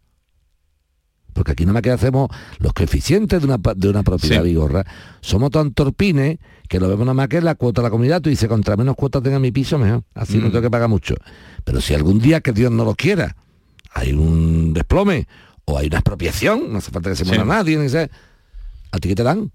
[1.40, 4.86] Porque aquí nada más que hacemos los coeficientes de una, de una propiedad vigorra.
[5.22, 8.20] Somos tan torpines que lo vemos nada más que en la cuota de la comunidad.
[8.22, 10.04] Tú dices, contra menos cuotas tenga mi piso, mejor.
[10.16, 10.52] Así no Mm.
[10.52, 11.16] tengo que pagar mucho.
[11.64, 13.38] Pero si algún día, que Dios no lo quiera,
[13.94, 15.30] hay un desplome
[15.64, 17.30] o hay una expropiación, no hace falta que se Sí.
[17.30, 18.10] muera nadie, ni sea,
[18.92, 19.50] ¿a ti qué te dan?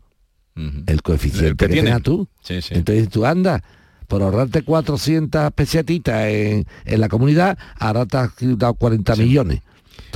[0.86, 2.26] El coeficiente El que que, tengas tú.
[2.40, 2.72] Sí, sí.
[2.74, 3.60] Entonces tú andas,
[4.08, 9.60] por ahorrarte 400 pesetitas en, en la comunidad, ahora te has dado 40 millones.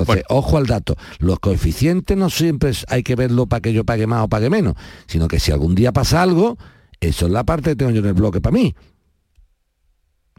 [0.02, 0.96] Entonces, ojo al dato.
[1.18, 4.50] Los coeficientes no siempre es- hay que verlo para que yo pague más o pague
[4.50, 4.74] menos,
[5.06, 6.56] sino que si algún día pasa algo,
[7.00, 8.74] eso es la parte que tengo yo en el bloque para mí.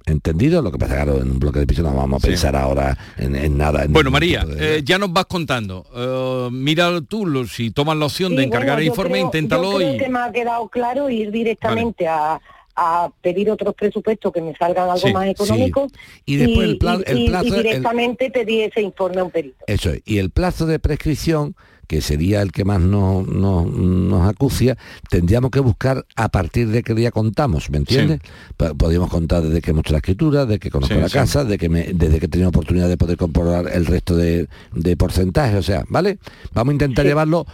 [0.06, 0.62] ¿Entendido?
[0.63, 2.32] Lo que pasa, claro, en un bloque de piso no vamos a Sí.
[2.32, 3.84] pensar ahora en, en nada.
[3.84, 5.86] en Bueno, María, de- eh, ya nos vas contando.
[5.95, 9.72] Eh, mira tú, lo- si tomas la opción de encargar bueno, el informe, creo- inténtalo
[9.74, 9.98] yo creo y...
[10.00, 12.41] que me ha quedado claro ir directamente a,
[12.82, 15.32] a pedir otros presupuestos que me salgan algo Sí, más sí.
[15.32, 15.92] económicos
[16.26, 19.32] Y después el pla- el y- plazo- y el- directamente pedir ese informe a un
[19.32, 19.58] perito.
[19.68, 20.02] Eso es.
[20.06, 21.56] Y el plazo de prescripción,
[21.88, 24.78] que sería el que más nos, nos, nos acucia,
[25.10, 28.20] tendríamos que buscar a partir de qué día contamos, ¿me entiendes?
[28.58, 31.15] Po- Podríamos contar desde que hemos hecho la escritura, de que conozco Sí, la sí.
[31.15, 34.48] casa, de que me- desde que he tenido oportunidad de poder comprobar el resto de,
[34.72, 36.20] de porcentaje, o sea, ¿vale?
[36.54, 37.48] Vamos a intentar llevarlo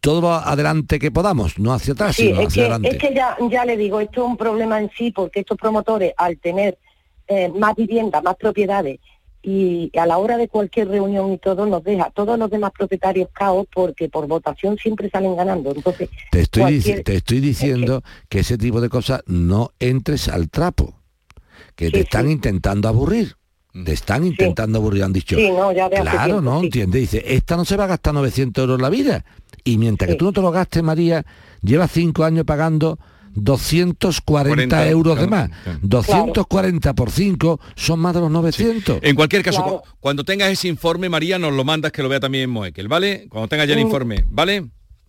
[0.00, 2.88] todo adelante que podamos, no hacia atrás, Sí, sino es hacia que, adelante.
[2.90, 6.12] es que ya, ya le digo, esto es un problema en sí porque estos promotores
[6.16, 6.78] al tener
[7.28, 9.00] eh, más viviendas, más propiedades
[9.42, 13.28] y a la hora de cualquier reunión y todo nos deja todos los demás propietarios
[13.32, 15.72] caos porque por votación siempre salen ganando.
[15.72, 20.50] Entonces, Te estoy, cualquier- te estoy diciendo que ese tipo de cosas no entres al
[20.50, 21.00] trapo,
[21.76, 23.36] que te están intentando aburrir.
[23.84, 25.36] Te están intentando aburrir, han dicho.
[25.36, 26.60] Sí, no, ya de claro, tiempo, ¿no?
[26.60, 26.66] sí.
[26.66, 27.00] ¿Entiendes?
[27.02, 29.24] Dice, esta no se va a gastar 900 euros en la vida.
[29.64, 31.24] Y mientras que tú no te lo gastes, María,
[31.62, 32.98] lleva cinco años pagando
[33.34, 35.62] 240 40, euros de claro, más.
[35.62, 35.78] claro.
[35.82, 38.98] 240 por 5 son más de los 900.
[39.02, 42.20] En cualquier caso, cu- cuando tengas ese informe, María, nos lo mandas que lo vea
[42.20, 43.26] también Moekel, ¿vale?
[43.28, 43.86] Cuando tengas ya el Mm.
[43.86, 44.66] informe, ¿vale?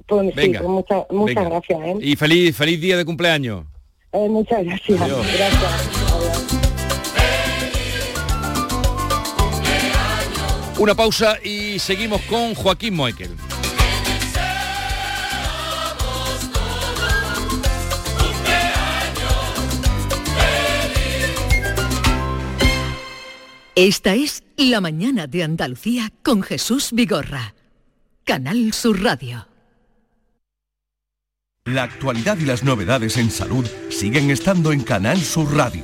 [0.08, 1.50] pues, sí, Venga, pues muchas, muchas venga.
[1.50, 1.80] gracias.
[1.84, 1.96] ¿eh?
[2.02, 3.66] Y feliz, feliz día de cumpleaños.
[4.14, 5.02] Eh, muchas gracias.
[5.02, 5.26] Adiós.
[5.38, 5.97] Gracias.
[10.80, 13.36] Una pausa y seguimos con Joaquín Moekel.
[23.76, 27.56] Esta es La mañana de Andalucía con Jesús Vigorra.
[28.24, 29.48] Canal Sur Radio.
[31.66, 35.84] La actualidad y las novedades en salud siguen estando en Canal Sur Radio,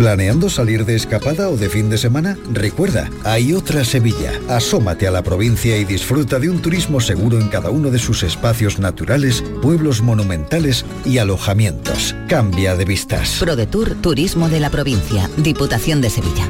[0.00, 2.38] ¿Planeando salir de escapada o de fin de semana?
[2.50, 4.32] Recuerda, hay otra Sevilla.
[4.48, 8.22] Asómate a la provincia y disfruta de un turismo seguro en cada uno de sus
[8.22, 12.16] espacios naturales, pueblos monumentales y alojamientos.
[12.30, 13.36] Cambia de vistas.
[13.40, 16.48] ProDetour Turismo de la Provincia, Diputación de Sevilla.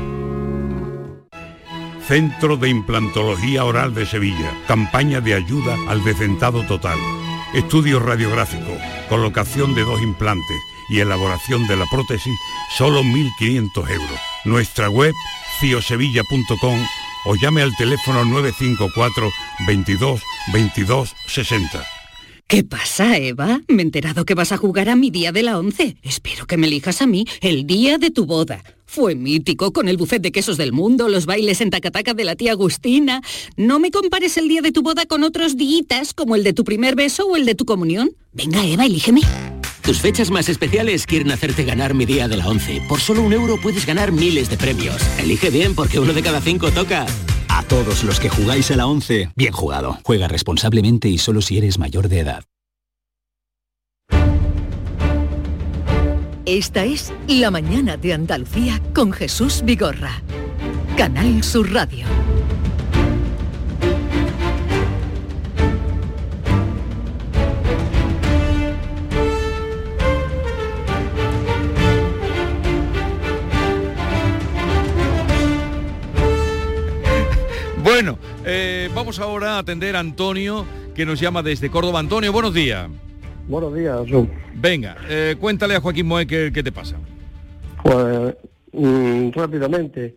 [2.06, 4.52] Centro de Implantología Oral de Sevilla.
[4.68, 6.98] Campaña de ayuda al decentado total.
[7.52, 8.78] Estudio radiográfico.
[9.08, 12.34] Colocación de dos implantes y elaboración de la prótesis,
[12.76, 14.20] solo 1.500 euros.
[14.44, 15.14] Nuestra web,
[15.60, 16.78] ciosevilla.com
[17.26, 19.30] o llame al teléfono 954
[19.66, 20.20] 22
[20.52, 21.86] 22 60.
[22.50, 23.60] ¿Qué pasa, Eva?
[23.68, 25.96] Me he enterado que vas a jugar a mi día de la once.
[26.02, 28.64] Espero que me elijas a mí el día de tu boda.
[28.86, 32.34] Fue mítico con el buffet de quesos del mundo, los bailes en tacataca de la
[32.34, 33.22] tía Agustina.
[33.56, 36.64] No me compares el día de tu boda con otros días como el de tu
[36.64, 38.10] primer beso o el de tu comunión.
[38.32, 39.20] Venga, Eva, elígeme.
[39.82, 42.82] Tus fechas más especiales quieren hacerte ganar mi día de la 11.
[42.88, 44.96] Por solo un euro puedes ganar miles de premios.
[45.18, 47.06] Elige bien porque uno de cada cinco toca.
[47.48, 49.98] A todos los que jugáis a la 11, bien jugado.
[50.04, 52.44] Juega responsablemente y solo si eres mayor de edad.
[56.46, 60.22] Esta es La Mañana de Andalucía con Jesús Vigorra.
[60.96, 62.06] Canal Sur Radio.
[77.92, 80.64] Bueno, eh, vamos ahora a atender a Antonio,
[80.94, 81.98] que nos llama desde Córdoba.
[81.98, 82.88] Antonio, buenos días.
[83.48, 84.28] Buenos días, Jesús.
[84.54, 86.94] Venga, eh, cuéntale a Joaquín Moe qué, qué te pasa.
[87.82, 88.36] Pues
[88.74, 90.14] mm, rápidamente.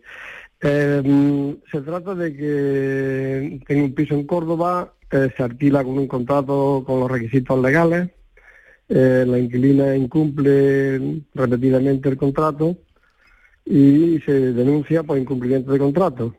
[0.60, 5.98] Eh, mm, se trata de que tengo un piso en Córdoba, eh, se alquila con
[5.98, 8.08] un contrato con los requisitos legales,
[8.88, 12.76] eh, la inquilina incumple repetidamente el contrato
[13.66, 16.36] y se denuncia por incumplimiento de contrato.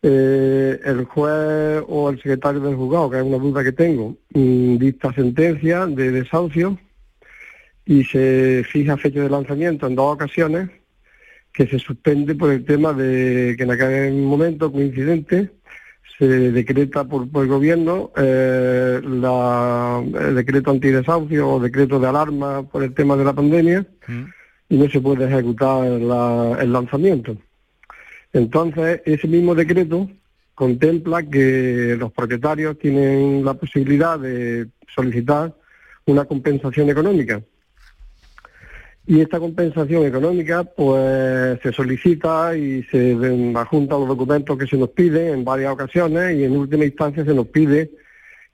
[0.00, 4.76] Eh, el juez o el secretario del juzgado, que es una duda que tengo, mm,
[4.78, 6.78] dicta sentencia de desahucio
[7.84, 10.70] y se fija fecha de lanzamiento en dos ocasiones
[11.52, 15.50] que se suspende por el tema de que en aquel momento coincidente
[16.16, 22.62] se decreta por, por el gobierno eh, la, el decreto antidesahucio o decreto de alarma
[22.68, 23.84] por el tema de la pandemia
[24.68, 27.36] y no se puede ejecutar la- el lanzamiento.
[28.32, 30.08] Entonces, ese mismo decreto
[30.54, 35.54] contempla que los propietarios tienen la posibilidad de solicitar
[36.06, 37.40] una compensación económica.
[39.06, 43.16] Y esta compensación económica, pues se solicita y se
[43.54, 47.32] adjuntan los documentos que se nos piden en varias ocasiones y en última instancia se
[47.32, 47.90] nos pide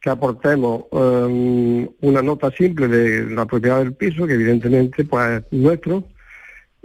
[0.00, 5.58] que aportemos eh, una nota simple de la propiedad del piso, que evidentemente pues es
[5.58, 6.04] nuestro,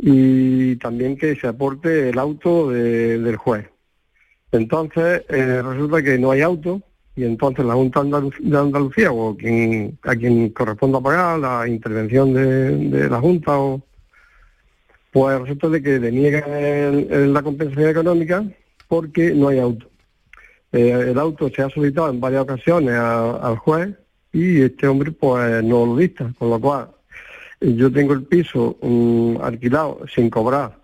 [0.02, 3.68] y también que se aporte el auto de- del juez.
[4.52, 6.82] Entonces, eh, resulta que no hay auto
[7.16, 13.10] y entonces la Junta de Andalucía o quien, a quien corresponda pagar la intervención de,
[13.10, 13.82] la Junta, o,
[15.12, 18.44] pues resulta de que deniega el- la compensación económica
[18.88, 19.90] porque no hay auto.
[20.72, 23.90] Eh, el auto se ha solicitado en varias ocasiones al juez
[24.32, 26.90] y este hombre pues no lo dicta, con lo cual
[27.62, 30.78] yo tengo el piso mm, alquilado sin cobrar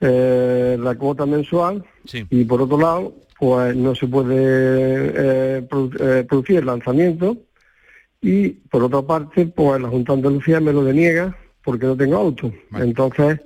[0.00, 1.84] eh, la cuota mensual
[2.30, 7.36] y por otro lado pues no se puede eh, produ- eh, producir el lanzamiento
[8.20, 12.16] y por otra parte pues la Junta de Andalucía me lo deniega porque no tengo
[12.16, 12.52] auto.
[12.84, 13.40] Entonces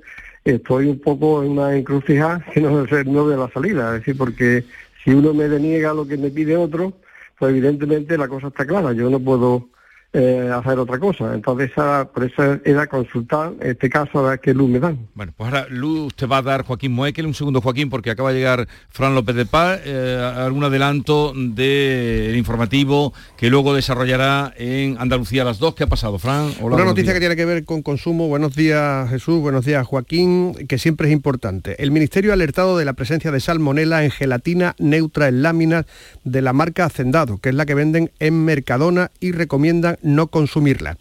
[0.45, 4.17] estoy un poco en una encrucijada que no sé no de la salida es decir
[4.17, 4.65] porque
[5.05, 6.93] si uno me deniega lo que me pide otro
[7.39, 9.69] pues evidentemente la cosa está clara yo no puedo
[10.13, 11.35] eh, hacer otra cosa.
[11.35, 15.07] Entonces, esa, por eso era consultar, este caso, a ver qué luz me dan.
[15.15, 18.33] Bueno, pues ahora luz te va a dar Joaquín Moekel, un segundo Joaquín, porque acaba
[18.33, 24.97] de llegar Fran López de Paz, eh, algún adelanto del informativo que luego desarrollará en
[24.99, 25.75] Andalucía a las dos.
[25.77, 26.51] ¿Qué ha pasado, Fran?
[26.61, 28.27] Hola, Una noticia que tiene que ver con consumo.
[28.27, 29.41] Buenos días, Jesús.
[29.41, 31.81] Buenos días, Joaquín, que siempre es importante.
[31.83, 35.87] El Ministerio ha alertado de la presencia de salmonela en gelatina neutra en láminas
[36.25, 40.97] de la marca Hacendado, que es la que venden en Mercadona y recomiendan no consumirla.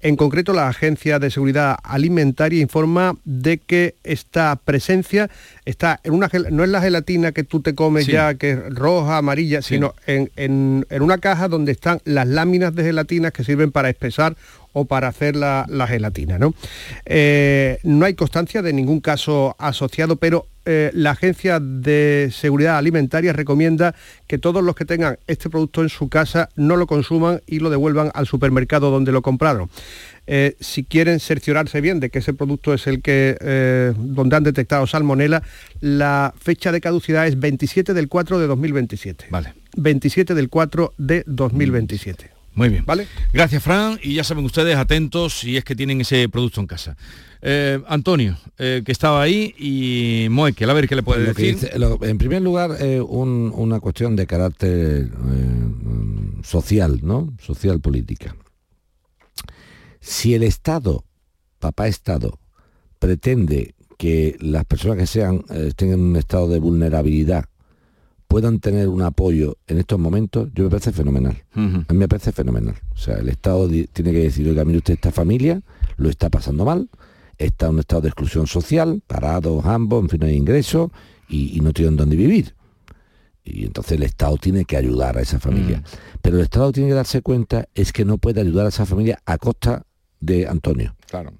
[0.00, 5.30] En concreto, la Agencia de Seguridad Alimentaria informa de que esta presencia
[5.64, 9.16] está en una no es la gelatina que tú te comes ya, que es roja,
[9.16, 13.88] amarilla, sino en, en, una caja donde están las láminas de gelatina que sirven para
[13.88, 14.36] espesar
[14.72, 16.38] o para hacer la, gelatina.
[16.38, 16.54] ¿no?
[17.06, 23.32] Eh, no hay constancia de ningún caso asociado, pero eh, la Agencia de Seguridad Alimentaria
[23.32, 23.94] recomienda
[24.26, 27.70] que todos los que tengan este producto en su casa no lo consuman y lo
[27.70, 29.70] devuelvan al supermercado donde lo compraron.
[30.26, 34.86] Eh, si quieren cerciorarse bien de que ese producto es el que donde han detectado
[34.86, 35.42] salmonela,
[35.80, 39.26] la fecha de caducidad es 27 del 4 de 2027.
[39.30, 39.54] Vale.
[39.76, 42.36] 27 del 4 de 2027.
[42.56, 42.84] Muy bien.
[42.86, 43.06] ¿Vale?
[43.32, 44.00] Gracias, Fran.
[44.02, 46.96] Y ya saben ustedes, atentos si es que tienen ese producto en casa.
[47.42, 51.58] Eh, Antonio, eh, que estaba ahí, y Moekel, a ver qué le puede decir.
[52.02, 55.10] en primer lugar, eh, una cuestión de carácter
[56.42, 57.32] social, ¿no?
[57.40, 58.34] Social política.
[60.00, 61.04] Si el Estado,
[61.58, 62.38] papá Estado,
[62.98, 67.46] pretende que las personas que sean estén en un estado de vulnerabilidad
[68.28, 71.42] puedan tener un apoyo en estos momentos, yo me parece fenomenal.
[71.54, 72.76] A mí me parece fenomenal.
[72.94, 75.62] O sea, el Estado tiene que decir, oiga, mire usted, esta familia
[75.96, 76.88] lo está pasando mal,
[77.38, 80.90] está en un estado de exclusión social, parados ambos, en fin, no hay ingresos
[81.28, 82.54] y, no tienen dónde vivir.
[83.44, 85.78] Y entonces el Estado tiene que ayudar a esa familia.
[85.78, 85.84] Mm.
[86.20, 89.20] Pero el Estado tiene que darse cuenta es que no puede ayudar a esa familia
[89.24, 89.84] a costa
[90.18, 90.96] de Antonio.
[91.08, 91.32] Claro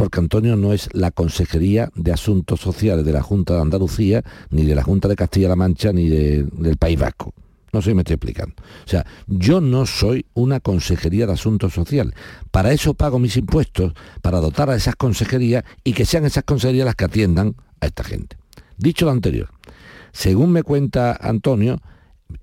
[0.00, 4.64] porque Antonio no es la Consejería de Asuntos Sociales de la Junta de Andalucía, ni
[4.64, 7.34] de la Junta de Castilla-La Mancha, ni del País Vasco.
[7.72, 8.54] No sé si me estoy explicando.
[8.58, 12.14] O sea, yo no soy una consejería de asuntos sociales.
[12.50, 13.92] Para eso pago mis impuestos,
[14.22, 18.04] para dotar a esas consejerías y que sean esas consejerías las que atiendan a esta
[18.04, 18.36] gente.
[18.76, 19.50] Dicho lo anterior,
[20.12, 21.80] según me cuenta Antonio,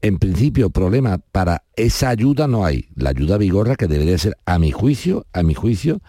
[0.02, 2.88] en principio problema para esa ayuda no hay.
[2.96, 6.02] La ayuda vigorra que debería ser, a mi juicio, a mi juicio,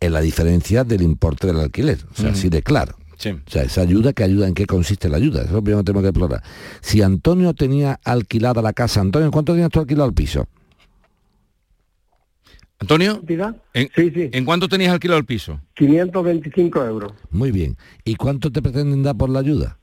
[0.00, 1.98] en la diferencia del importe del alquiler.
[2.12, 2.96] O sea, así de claro.
[3.14, 4.48] O sea, esa ayuda, ¿qué ayuda?
[4.48, 5.40] ¿En qué consiste la ayuda?
[5.40, 6.42] Eso es lo primero que tenemos que explorar.
[6.80, 10.46] Si Antonio tenía alquilada la casa, Antonio, ¿cuánto tenías tú alquilado el piso?
[12.80, 13.22] Antonio,
[13.72, 14.28] ¿en, sí, sí.
[14.32, 15.60] ¿en cuánto tenías alquilado el piso?
[15.74, 17.12] 525 euros.
[17.30, 17.76] Muy bien.
[18.04, 19.78] ¿Y cuánto te pretenden dar por la ayuda?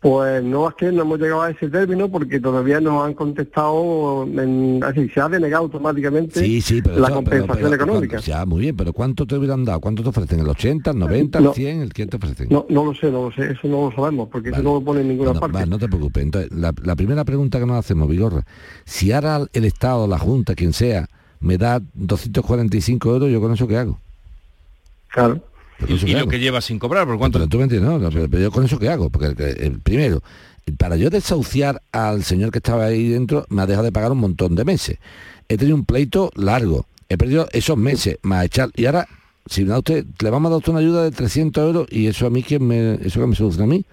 [0.00, 4.22] Pues no es que no hemos llegado a ese término porque todavía nos han contestado,
[4.24, 6.40] en, así se ha denegado automáticamente
[6.94, 8.18] la compensación económica.
[8.18, 9.80] Ya, muy bien, pero ¿cuánto te hubieran dado?
[9.80, 10.38] ¿Cuánto te ofrecen?
[10.38, 11.80] ¿El 80, el 90, el 100?
[11.80, 12.46] ¿El qué te ofrecen?
[12.48, 14.80] No, no lo sé, no lo sé, eso no lo sabemos porque eso no lo
[14.82, 15.66] pone en ninguna parte.
[15.66, 16.22] no te preocupes.
[16.22, 18.44] Entonces, la, primera pregunta que nos hacemos, Vigorra,
[18.84, 21.08] si ahora el Estado, la Junta, quien sea,
[21.40, 23.98] me da 245 euros, ¿yo con eso qué hago?
[25.08, 25.42] Claro.
[25.86, 27.06] ¿Y, lo que lleva sin cobrar?
[27.06, 27.38] ¿Por cuánto?
[27.38, 28.10] Pero tú me entiendes, ¿no?
[28.10, 29.10] Pero yo con eso qué hago?
[29.10, 30.22] Porque eh, primero,
[30.76, 34.18] para yo desahuciar al señor que estaba ahí dentro, me ha dejado de pagar un
[34.18, 34.98] montón de meses.
[35.48, 36.86] He tenido un pleito largo.
[37.08, 38.70] He perdido esos meses, más echar.
[38.74, 39.08] Y ahora,
[39.46, 42.06] si me da usted, le vamos a dar usted una ayuda de 300 euros y
[42.06, 43.84] eso a mí, ¿quién me, eso que me soluciona a mí?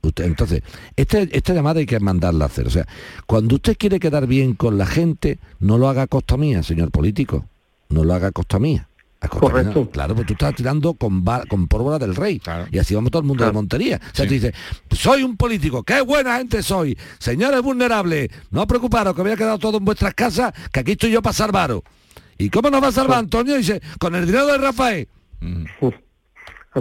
[0.00, 0.62] Usted, entonces,
[0.96, 2.66] este, esta llamada hay que mandarla a hacer.
[2.66, 2.86] O sea,
[3.26, 6.90] cuando usted quiere quedar bien con la gente, no lo haga a costa mía, señor
[6.90, 7.44] político.
[7.90, 8.87] No lo haga a costa mía.
[9.26, 9.90] Correcto.
[9.90, 12.40] Claro, pues tú estás tirando con, con pólvora del rey.
[12.70, 14.00] Y así vamos todo el mundo de Montería.
[14.00, 14.54] O sea, tú dices,
[14.92, 16.96] soy un político, qué buena gente soy.
[17.18, 21.10] Señores vulnerables, no os preocuparos que había quedado todo en vuestras casas, que aquí estoy
[21.10, 21.82] yo para salvaros.
[22.38, 23.56] ¿Y cómo nos va a salvar Antonio?
[23.56, 25.08] Dice, con el dinero de Rafael.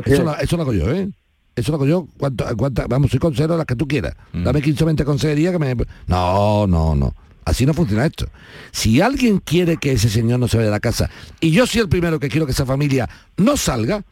[0.06, 1.10] Eso, lo, hago yo, ¿eh?
[1.56, 2.08] Eso lo hago yo.
[2.18, 2.46] ¿Cuánto,
[2.88, 4.16] vamos, soy consejero las que tú quieras.
[4.32, 5.76] Dame 15 o 20 consejerías que me...
[6.06, 7.16] No, no, no.
[7.48, 8.28] Así no funciona esto.
[8.74, 11.80] Si alguien quiere que ese señor no se vaya de la casa, y yo soy
[11.80, 14.04] el primero que quiero que esa familia no salga,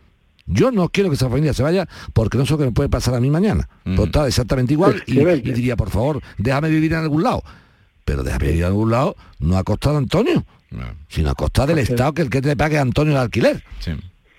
[0.45, 2.87] yo no quiero que esa familia se vaya porque no sé lo que me puede
[2.87, 3.67] pasar a mí mañana.
[3.83, 3.95] Mm.
[3.97, 5.15] Pues exactamente igual y,
[5.51, 7.43] diría, por favor, déjame vivir en algún lado.
[8.05, 10.45] Pero déjame vivir en algún lado no a costa de Antonio,
[11.09, 13.61] sino a costa del Estado que el que te pague a Antonio el alquiler.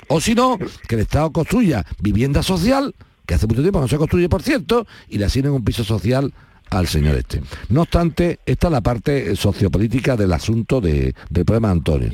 [0.08, 2.94] O si no, que el Estado construya vivienda social,
[3.26, 6.32] que hace mucho tiempo no se construye, por cierto, y le asignen un piso social
[6.70, 7.40] al señor este.
[7.68, 12.08] No obstante, esta es la parte sociopolítica del asunto de, del problema de Antonio.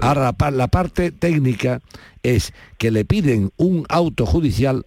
[0.00, 0.50] Y ahora la...
[0.50, 1.80] la parte técnica
[2.22, 4.84] es que le piden un auto judicial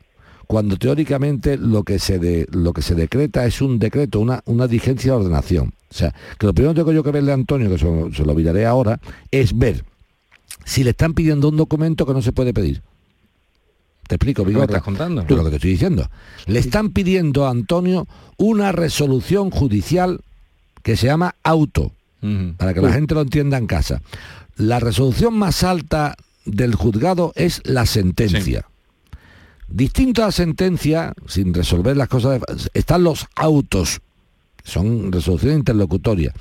[0.48, 4.68] cuando teóricamente lo que se, de- lo que se decreta es un decreto, una, una
[4.68, 5.74] diligencia de ordenación.
[5.90, 8.14] O sea, que lo primero que tengo yo que verle a Antonio, que se, lo-
[8.14, 9.00] se lo miraré ahora,
[9.32, 9.84] es ver
[10.66, 12.82] si le están pidiendo un documento que no se puede pedir.
[14.12, 14.66] Te explico, ¿Qué me Vigorra.
[14.66, 15.24] estás contando?
[15.24, 16.10] Tú lo que te estoy diciendo.
[16.46, 20.20] Le están pidiendo a Antonio una resolución judicial
[20.84, 21.94] que se llama auto,
[22.58, 24.02] para que la gente lo entienda en casa.
[24.58, 28.66] La resolución más alta del juzgado es la sentencia.
[29.70, 32.42] Distinto a la sentencia, sin resolver las cosas,
[32.74, 34.02] están los autos.
[34.66, 36.34] Son resoluciones interlocutorias.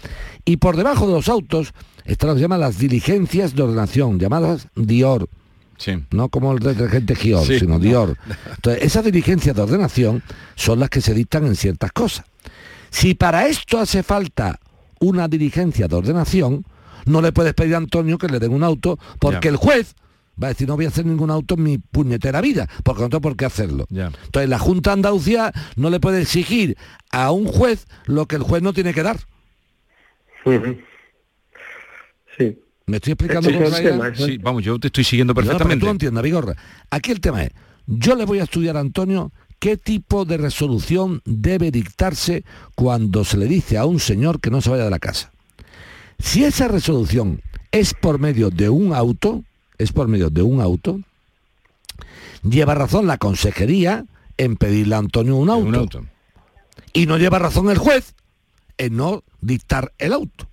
[0.45, 1.73] Y por debajo de los autos
[2.05, 5.29] están lo que se llaman las diligencias de ordenación, llamadas DIOR.
[6.11, 7.78] No como el detergente Gior, Sí, sino no.
[7.78, 8.16] Dior.
[8.55, 10.22] Entonces, esas diligencias de ordenación
[10.55, 12.26] son las que se dictan en ciertas cosas.
[12.91, 14.59] Si para esto hace falta
[15.01, 16.64] una diligencia de ordenación,
[17.07, 19.95] no le puedes pedir a Antonio que le den un auto, porque el juez
[20.43, 23.09] va a decir no voy a hacer ningún auto en mi puñetera vida, porque no
[23.09, 23.87] tengo por qué hacerlo.
[23.91, 26.76] Entonces la Junta de Andalucía no le puede exigir
[27.11, 29.18] a un juez lo que el juez no tiene que dar.
[32.39, 32.59] Sí.
[32.91, 33.93] ¿Me estoy explicando Ese con es el claridad?
[34.05, 35.80] tema, ese- Sí, vamos, yo te estoy siguiendo No, pero perfectamente.
[35.80, 36.57] tú lo entiendas, Vigorra.
[36.91, 37.53] Aquí el tema es,
[37.86, 43.36] yo le voy a estudiar a Antonio qué tipo de resolución debe dictarse cuando se
[43.36, 45.30] le dice a un señor que no se vaya de la casa.
[46.18, 47.41] Si esa resolución
[47.72, 49.45] es por medio de un auto,
[49.78, 51.01] es por medio de un auto,
[52.43, 54.05] lleva razón la consejería
[54.36, 55.88] en pedirle a Antonio un auto.
[56.93, 58.14] Y no lleva razón el juez
[58.78, 60.49] en no dictar el auto.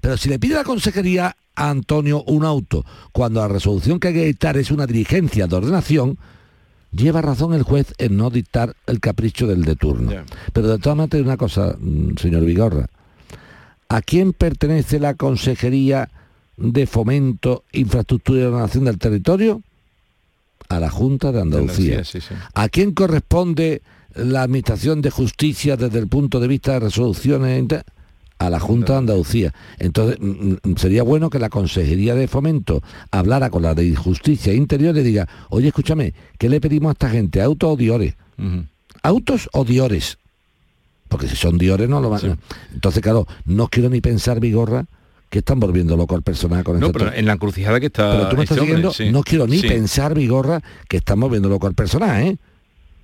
[0.00, 4.14] Pero si le pide la consejería a Antonio un auto, cuando la resolución que hay
[4.14, 6.18] que dictar es una diligencia de ordenación,
[6.92, 10.12] lleva razón el juez en no dictar el capricho del de turno.
[10.52, 12.86] Pero de todas maneras, una cosa, mm, señor Vigorra.
[13.88, 16.10] ¿A quién pertenece la Consejería
[16.56, 19.62] de Fomento, Infraestructura y Ordenación del Territorio?
[20.68, 21.98] A la Junta de Andalucía.
[21.98, 22.34] Andalucía, sí, sí.
[22.54, 23.82] ¿A quién corresponde
[24.14, 27.58] la Administración de Justicia desde el punto de vista de resoluciones?
[28.40, 29.52] A la Junta de Andalucía.
[29.78, 34.54] Entonces, mm, mm, sería bueno que la Consejería de Fomento hablara con la de Justicia
[34.54, 37.42] Interior y diga, oye, escúchame, ¿qué le pedimos a esta gente?
[37.42, 38.14] ¿Autos o diores?
[39.02, 40.16] ¿Autos o diores?
[41.08, 42.38] Porque si son diores no lo van
[42.72, 44.86] Entonces, claro, no quiero ni pensar, Vigorra,
[45.28, 48.10] que están volviendo loco al personal con No, este pero en la encrucijada que está.
[48.12, 49.10] pero tú me estás este hombre, siguiendo, sí.
[49.10, 49.68] no quiero ni Sí.
[49.68, 52.38] pensar, Vigorra, que estamos viendo loco al personaje, ¿eh?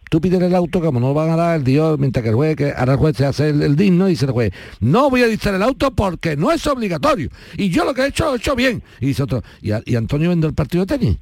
[0.09, 2.37] Tú pides el auto, como no lo van a dar el Dios, mientras que el
[2.37, 5.27] juez, que ahora el juez se hace el, digno dice el juez, no voy a
[5.27, 7.29] dictar el auto porque no es obligatorio.
[7.57, 8.83] Y yo lo que he hecho, lo he hecho bien.
[9.01, 11.17] Y dice otro, ¿y, y Antonio vende el partido de tenis?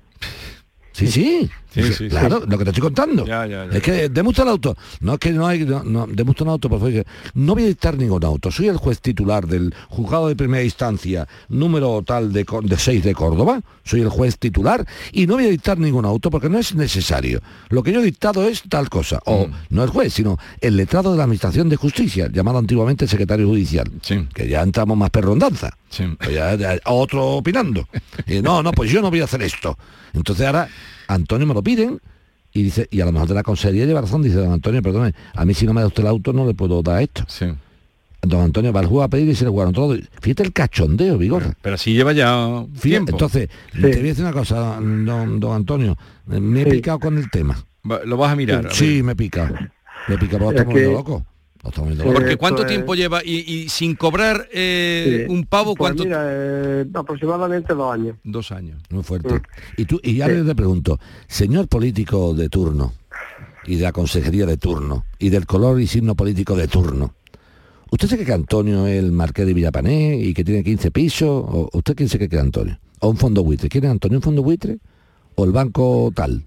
[0.93, 1.51] Sí, sí.
[1.75, 2.47] Sí, Dice, sí, claro, sí.
[2.49, 3.27] lo que te estoy contando.
[3.27, 3.77] Ya, ya, ya.
[3.77, 4.77] Es que deme usted el auto.
[5.01, 7.05] No es que no hay, no, no, deme usted un auto, por favor.
[7.35, 8.51] No voy a dictar ningún auto.
[8.53, 13.15] Soy el juez titular del juzgado de primera instancia, número tal de, de 6 de
[13.15, 13.61] Córdoba.
[13.83, 17.41] Soy el juez titular y no voy a dictar ningún auto porque no es necesario.
[17.71, 19.21] Lo que yo he dictado es tal cosa.
[19.27, 19.53] O Mm.
[19.71, 23.91] no el juez, sino el letrado de la Administración de Justicia, llamado antiguamente secretario judicial.
[24.33, 25.77] Que ya entramos más perrondanza.
[26.19, 27.89] Pues ya- ya- otro opinando.
[28.27, 29.77] Y no, no, pues yo no voy a hacer esto.
[30.13, 30.69] Entonces ahora
[31.09, 32.01] Antonio me lo piden
[32.53, 35.15] y dice, y a lo mejor de la consejería lleva razón, dice don Antonio, perdone,
[35.35, 37.25] a mí si no me da usted el auto no le puedo dar esto.
[38.23, 39.97] Don Antonio va al juego a pedir y se le jugaron todo.
[40.23, 41.55] Fíjate el cachondeo, Vigorra.
[41.61, 43.11] Pero así lleva ya Fíjate, tiempo.
[43.13, 45.97] entonces, te voy a decir una cosa, don, don Antonio,
[46.27, 46.71] me he Sí.
[46.71, 47.63] picado con el tema.
[48.07, 48.67] Lo vas a mirar.
[48.67, 49.05] a Sí, ver.
[49.05, 49.55] me he picado.
[50.09, 51.27] Me he picado, porque Es que- viendo
[51.65, 53.23] Porque ¿cuánto tiempo lleva?
[53.25, 55.33] Y, y sin cobrar eh, Sí.
[55.33, 56.05] un pavo, Pues ¿cuánto?
[56.05, 58.17] mira, eh, aproximadamente dos años.
[58.23, 58.83] Dos años.
[58.91, 59.41] Muy fuerte.
[59.77, 62.93] Y tú, y ahora yo te pregunto, señor político de turno,
[63.67, 67.15] y de la consejería de turno, y del color y signo político de turno,
[67.91, 71.29] ¿usted se cree que Antonio es el marqués de Villapané y que tiene 15 pisos?
[71.49, 72.79] ¿O usted quién se cree que es Antonio?
[73.01, 73.69] ¿O un fondo buitre?
[73.71, 74.19] ¿Quién es Antonio?
[74.19, 74.79] ¿Un fondo buitre?
[75.37, 76.45] ¿O el banco tal?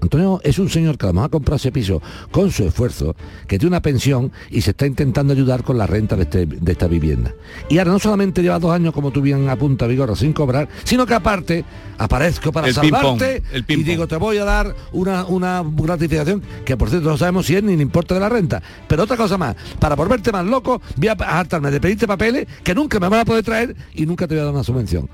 [0.00, 3.16] Antonio es un señor que a lo mejor ha comprado ese piso con su esfuerzo,
[3.46, 6.72] que tiene una pensión y se está intentando ayudar con la renta de, este- de
[6.72, 7.34] esta vivienda.
[7.68, 11.06] Y ahora no solamente lleva dos años, como tú bien apunta Vigorra, sin cobrar, sino
[11.06, 11.64] que aparte
[11.98, 16.76] aparezco para El salvarte el y digo, te voy a dar una, una gratificación que
[16.76, 18.62] por cierto no sabemos si es ni el importe de la renta.
[18.86, 22.74] Pero otra cosa más, para volverte más loco, voy a hartarme de pedirte papeles que
[22.74, 25.08] nunca me van a poder traer y nunca te voy a dar una subvención.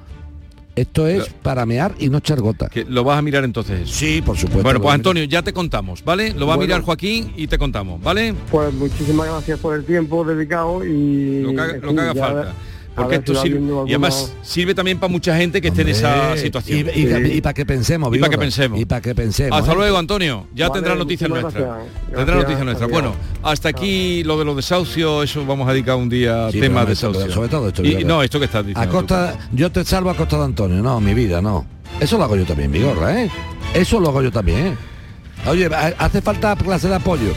[0.76, 2.68] Esto es para mear y no echar gota.
[2.68, 3.82] Que lo vas a mirar entonces.
[3.82, 3.92] eso.
[3.92, 4.62] Sí, por supuesto.
[4.64, 6.32] Bueno, pues Antonio, ya te contamos, ¿vale?
[6.34, 8.34] Lo va a mirar Joaquín y te contamos, ¿vale?
[8.50, 11.42] Pues muchísimas gracias por el tiempo dedicado y...
[11.42, 12.54] Lo que haga, lo que haga falta.
[12.94, 15.88] A Porque ver esto sirve, y además sirve también para mucha gente que esté en
[15.88, 16.86] esa Hombre, situación.
[16.94, 18.80] Y, y- y para que pensemos, Y para que Vigorra, pensemos.
[18.80, 19.58] Y para que pensemos.
[19.58, 19.74] Hasta ¿eh?
[19.74, 20.46] luego, Antonio.
[20.54, 21.64] Ya Vale, tendrá noticias nuestras.
[22.14, 22.88] Tendrá noticias nuestras.
[22.90, 26.60] Bueno, hasta aquí lo de los desahucios, eso vamos a dedicar un día a Sí,
[26.60, 27.32] pero de sobre- desahucio.
[27.34, 28.06] sobre todo esto, Y, Vigorra.
[28.06, 28.90] no, esto que estás A diciendo.
[28.92, 28.96] tú.
[28.98, 30.82] costa, yo te salvo a costa de Antonio.
[30.82, 31.66] No, mi vida, no.
[32.00, 33.30] Eso lo hago yo también, Vigorra, ¿eh?
[33.74, 34.76] Eso lo hago yo también, ¿eh?
[35.46, 35.68] Oye,
[35.98, 37.32] hace falta clase de apoyo.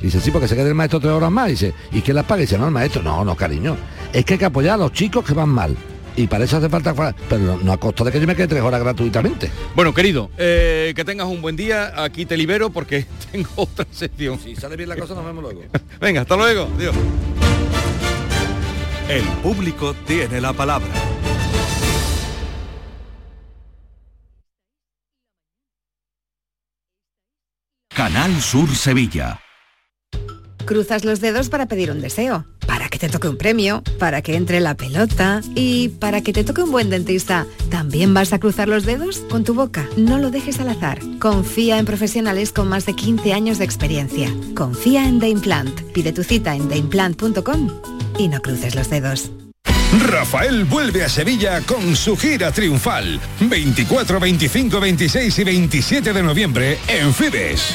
[0.00, 1.48] Dice, sí, porque se queda el maestro tres horas más.
[1.48, 2.42] Dice, ¿y quién las paga?
[2.42, 3.02] Dice, no, el maestro.
[3.02, 3.76] No, no, cariño.
[4.12, 5.76] Es que hay que apoyar a los chicos que van mal.
[6.16, 6.94] Y para eso hace falta...
[7.28, 9.50] Pero no, a costo de que yo me quede tres horas gratuitamente.
[9.76, 11.92] Bueno, querido, eh, que tengas un buen día.
[12.02, 14.38] Aquí te libero porque tengo otra sección.
[14.38, 15.62] Si sale bien la cosa, nos vemos luego.
[16.00, 16.68] Venga, hasta luego.
[16.76, 16.94] Adiós.
[19.08, 20.88] El público tiene la palabra.
[27.88, 29.40] Canal Sur Sevilla.
[30.68, 34.36] Cruzas los dedos para pedir un deseo, para que te toque un premio, para que
[34.36, 37.46] entre la pelota y para que te toque un buen dentista.
[37.70, 39.20] ¿También vas a cruzar los dedos?
[39.30, 40.98] Con tu boca, no lo dejes al azar.
[41.20, 44.30] Confía en profesionales con más de 15 años de experiencia.
[44.54, 45.80] Confía en The Implant.
[45.94, 47.70] Pide tu cita en theimplant.com
[48.18, 49.30] y no cruces los dedos.
[50.06, 53.18] Rafael vuelve a Sevilla con su gira triunfal.
[53.40, 57.74] 24, 25, 26 y 27 de noviembre en Fibes.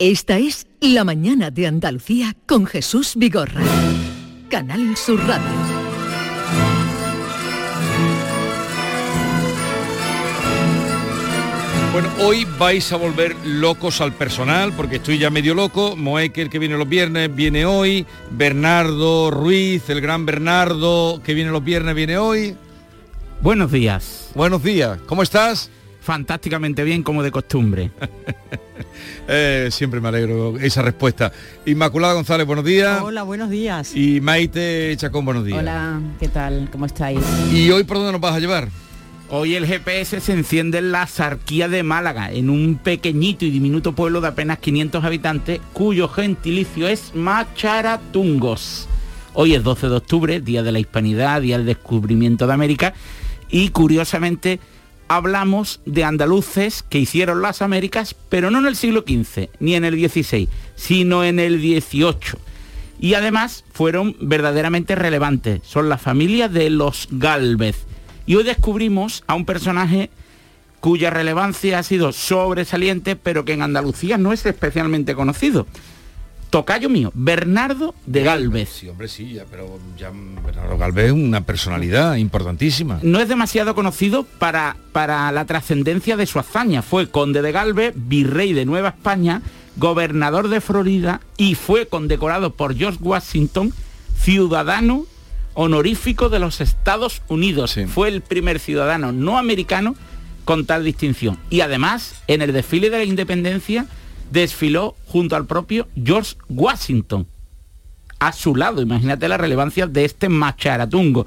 [0.00, 3.60] Esta es La mañana de Andalucía con Jesús Vigorra.
[4.48, 5.44] Canal Sur Radio.
[11.92, 15.96] Bueno, hoy vais a volver locos al personal porque estoy ya medio loco.
[15.96, 18.06] Moekel que viene los viernes viene hoy.
[18.30, 22.56] Bernardo Ruiz, el gran Bernardo que viene los viernes viene hoy.
[23.42, 24.30] Buenos días.
[24.34, 24.98] Buenos días.
[25.04, 25.70] ¿Cómo estás?
[26.00, 27.90] Fantásticamente bien como de costumbre.
[29.32, 31.30] Eh, siempre me alegro esa respuesta.
[31.64, 33.00] Inmaculada González, buenos días.
[33.00, 33.94] Hola, buenos días.
[33.94, 35.60] Y Maite Chacón, buenos días.
[35.60, 36.68] Hola, ¿qué tal?
[36.72, 37.20] ¿Cómo estáis?
[37.52, 38.68] ¿Y hoy por dónde nos vas a llevar?
[39.32, 43.94] Hoy el GPS se enciende en la Sarquía de Málaga, en un pequeñito y diminuto
[43.94, 48.88] pueblo de apenas 500 habitantes, cuyo gentilicio es Macharatungos.
[49.34, 52.94] Hoy es 12 de octubre, Día de la Hispanidad, Día del Descubrimiento de América,
[53.48, 54.58] y curiosamente
[55.10, 59.84] hablamos de andaluces que hicieron las Américas, pero no en el siglo XV ni en
[59.84, 62.38] el XVI, sino en el XVIII.
[63.00, 65.62] Y además fueron verdaderamente relevantes.
[65.64, 67.86] Son la familia de los Galvez.
[68.24, 70.10] Y hoy descubrimos a un personaje
[70.78, 75.66] cuya relevancia ha sido sobresaliente, pero que en Andalucía no es especialmente conocido
[76.50, 78.68] tocayo mío, Bernardo de Galvez.
[78.68, 80.10] Sí, hombre, sí, ya, pero ya
[80.44, 82.98] Bernardo Galvez es una personalidad importantísima.
[83.02, 86.82] No es demasiado conocido para, para la trascendencia de su hazaña.
[86.82, 89.42] Fue conde de Galvez, virrey de Nueva España,
[89.76, 93.72] gobernador de Florida y fue condecorado por George Washington,
[94.18, 95.06] ciudadano
[95.54, 97.78] honorífico de los Estados Unidos.
[97.88, 99.94] Fue el primer ciudadano no americano
[100.44, 101.38] con tal distinción.
[101.48, 103.86] Y además, en el desfile de la independencia,
[104.30, 107.26] desfiló junto al propio George Washington.
[108.18, 111.26] A su lado, imagínate la relevancia de este macharatungo.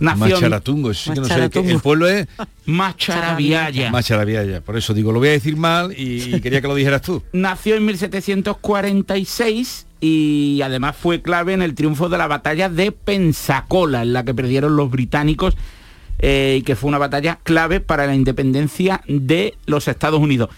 [0.00, 2.26] Macharatungo, sí que no sé, el pueblo es
[2.64, 3.90] Macharabiaya.
[3.90, 7.22] Macharabiaya, por eso digo, lo voy a decir mal y quería que lo dijeras tú.
[7.32, 14.02] Nació en 1746 y además fue clave en el triunfo de la batalla de Pensacola,
[14.02, 15.54] en la que perdieron los británicos
[16.18, 20.48] eh, y que fue una batalla clave para la independencia de los Estados Unidos.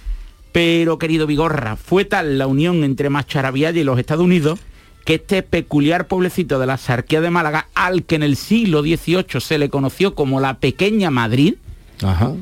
[0.53, 4.61] Pero, querido Vigorra, fue tal la unión entre Macharabiaya y los Estados Unidos
[5.05, 9.41] que este peculiar pueblecito de la Sarquía de Málaga, al que en el siglo XVIII
[9.41, 11.55] se le conoció como la Pequeña Madrid,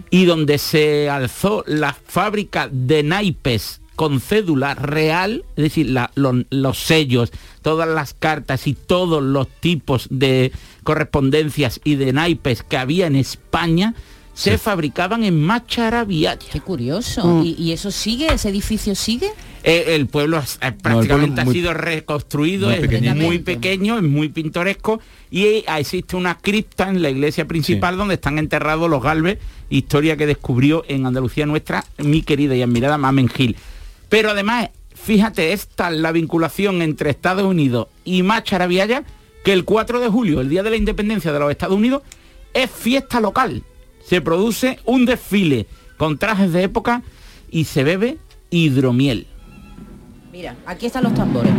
[0.09, 7.31] y donde se alzó la fábrica de naipes con cédula real, es decir, los sellos,
[7.61, 10.53] todas las cartas y todos los tipos de
[10.83, 13.95] correspondencias y de naipes que había en España,
[14.35, 16.39] se fabricaban en Macharabiaya.
[16.51, 17.27] Qué curioso.
[17.27, 17.55] Mm.
[17.59, 18.33] ¿Y, eso sigue?
[18.33, 19.31] ¿Ese edificio sigue?
[19.63, 20.43] Eh, el pueblo
[20.83, 25.01] prácticamente ha sido reconstruido, es muy pequeño, es muy pintoresco
[25.31, 29.37] y existe una cripta en la iglesia principal donde están enterrados los galves,
[29.69, 33.57] historia que descubrió en Andalucía nuestra mi querida y admirada Mamen Gil.
[34.09, 39.05] Pero además, fíjate, esta la vinculación entre Estados Unidos y Macharabiaya,
[39.45, 42.03] que el 4 de julio, el día de la independencia de los Estados Unidos,
[42.55, 43.63] es fiesta local
[44.11, 47.03] se produce un desfile con trajes de época
[47.49, 48.19] y se bebe
[48.51, 49.29] hidromiel.
[50.33, 51.53] Mira, aquí están los tambores.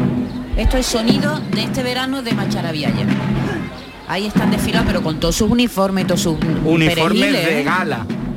[0.57, 3.05] Esto es sonido de este verano de Macharabiaya.
[4.09, 6.35] Ahí están desfilados, pero con todos sus uniformes y todos sus
[6.65, 7.65] Uniformes de ¿eh?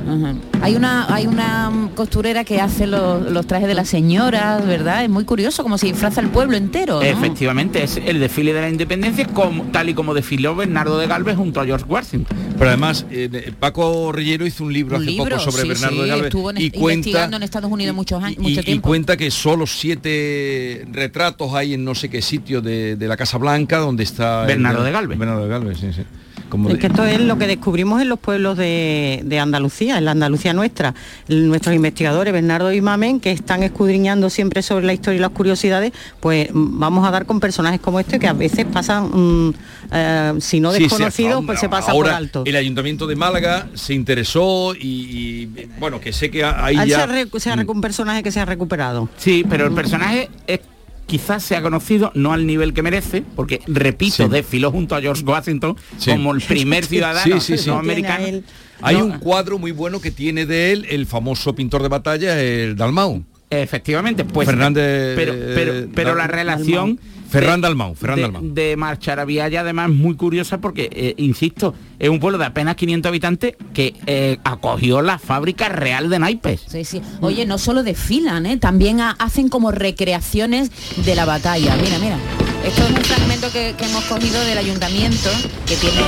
[0.07, 0.35] Ajá.
[0.61, 5.03] Hay una hay una costurera que hace los, los trajes de las señoras, ¿verdad?
[5.03, 6.95] Es muy curioso, como se disfraza el pueblo entero.
[6.95, 7.01] ¿no?
[7.01, 11.35] Efectivamente, es el desfile de la independencia como, tal y como desfiló Bernardo de Galvez
[11.37, 12.37] junto a George Washington.
[12.57, 15.95] Pero además, eh, Paco Rellero hizo un libro Un hace libro, poco sobre sí, Bernardo
[15.97, 18.61] sí, de Galvez estuvo en- y cuenta investigando en Estados Unidos muchos años, y, mucho
[18.61, 18.87] y tiempo.
[18.87, 23.37] cuenta que solo siete retratos hay en no sé qué sitio de, de la Casa
[23.37, 25.17] Blanca donde está el- Bernardo de Galvez.
[25.17, 26.03] Bernardo de Galvez, sí, sí.
[26.49, 30.05] Como Es que esto es lo que descubrimos en los pueblos de, de Andalucía, en
[30.05, 30.93] la Andalucía nuestra.
[31.27, 35.91] Nuestros investigadores, Bernardo y Mamen, que están escudriñando siempre sobre la historia y las curiosidades,
[36.19, 39.53] pues mm, vamos a dar con personajes como este que a veces pasan, mm,
[39.91, 42.43] eh, si no Sí, sí, desconocidos, pues se pasa ahora por alto.
[42.45, 46.89] El Ayuntamiento de Málaga se interesó y, y, bueno, que sé que ahí Ah, se
[46.89, 47.03] ya...
[47.03, 47.07] ha
[47.39, 49.09] se ha recu- un personaje que se ha recuperado.
[49.17, 50.59] Sí, pero el personaje es
[51.07, 54.29] quizás sea conocido no al nivel que merece, porque repito, Sí.
[54.29, 56.11] desfiló junto a George Washington Sí.
[56.11, 57.69] como el primer ciudadano Sí, sí, sí.
[57.69, 58.41] no americano.
[58.81, 62.41] Hay No, un cuadro muy bueno que tiene de él el famoso pintor de batalla,
[62.41, 63.23] el Dalmau.
[63.49, 66.99] Efectivamente, pues Fernández pero pero pero Dal- la relación
[67.29, 68.41] Ferran Dalmau, Ferran de, Dalmau.
[68.53, 73.55] de Marcharavillaya además muy curiosa porque eh, insisto, es un pueblo de apenas 500 habitantes
[73.73, 76.61] que eh, acogió la fábrica real de naipes.
[76.67, 77.01] Sí, sí.
[77.21, 78.57] Oye, no solo desfilan, ¿eh?
[78.57, 80.71] también ha- hacen como recreaciones
[81.05, 81.75] de la batalla.
[81.75, 82.17] Mira, mira.
[82.65, 85.29] Esto es un fragmento que, que hemos cogido del ayuntamiento
[85.67, 86.01] que tiene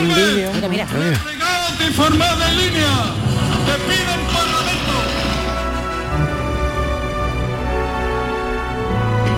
[0.00, 0.50] un vídeo.
[0.54, 0.86] Mira, mira.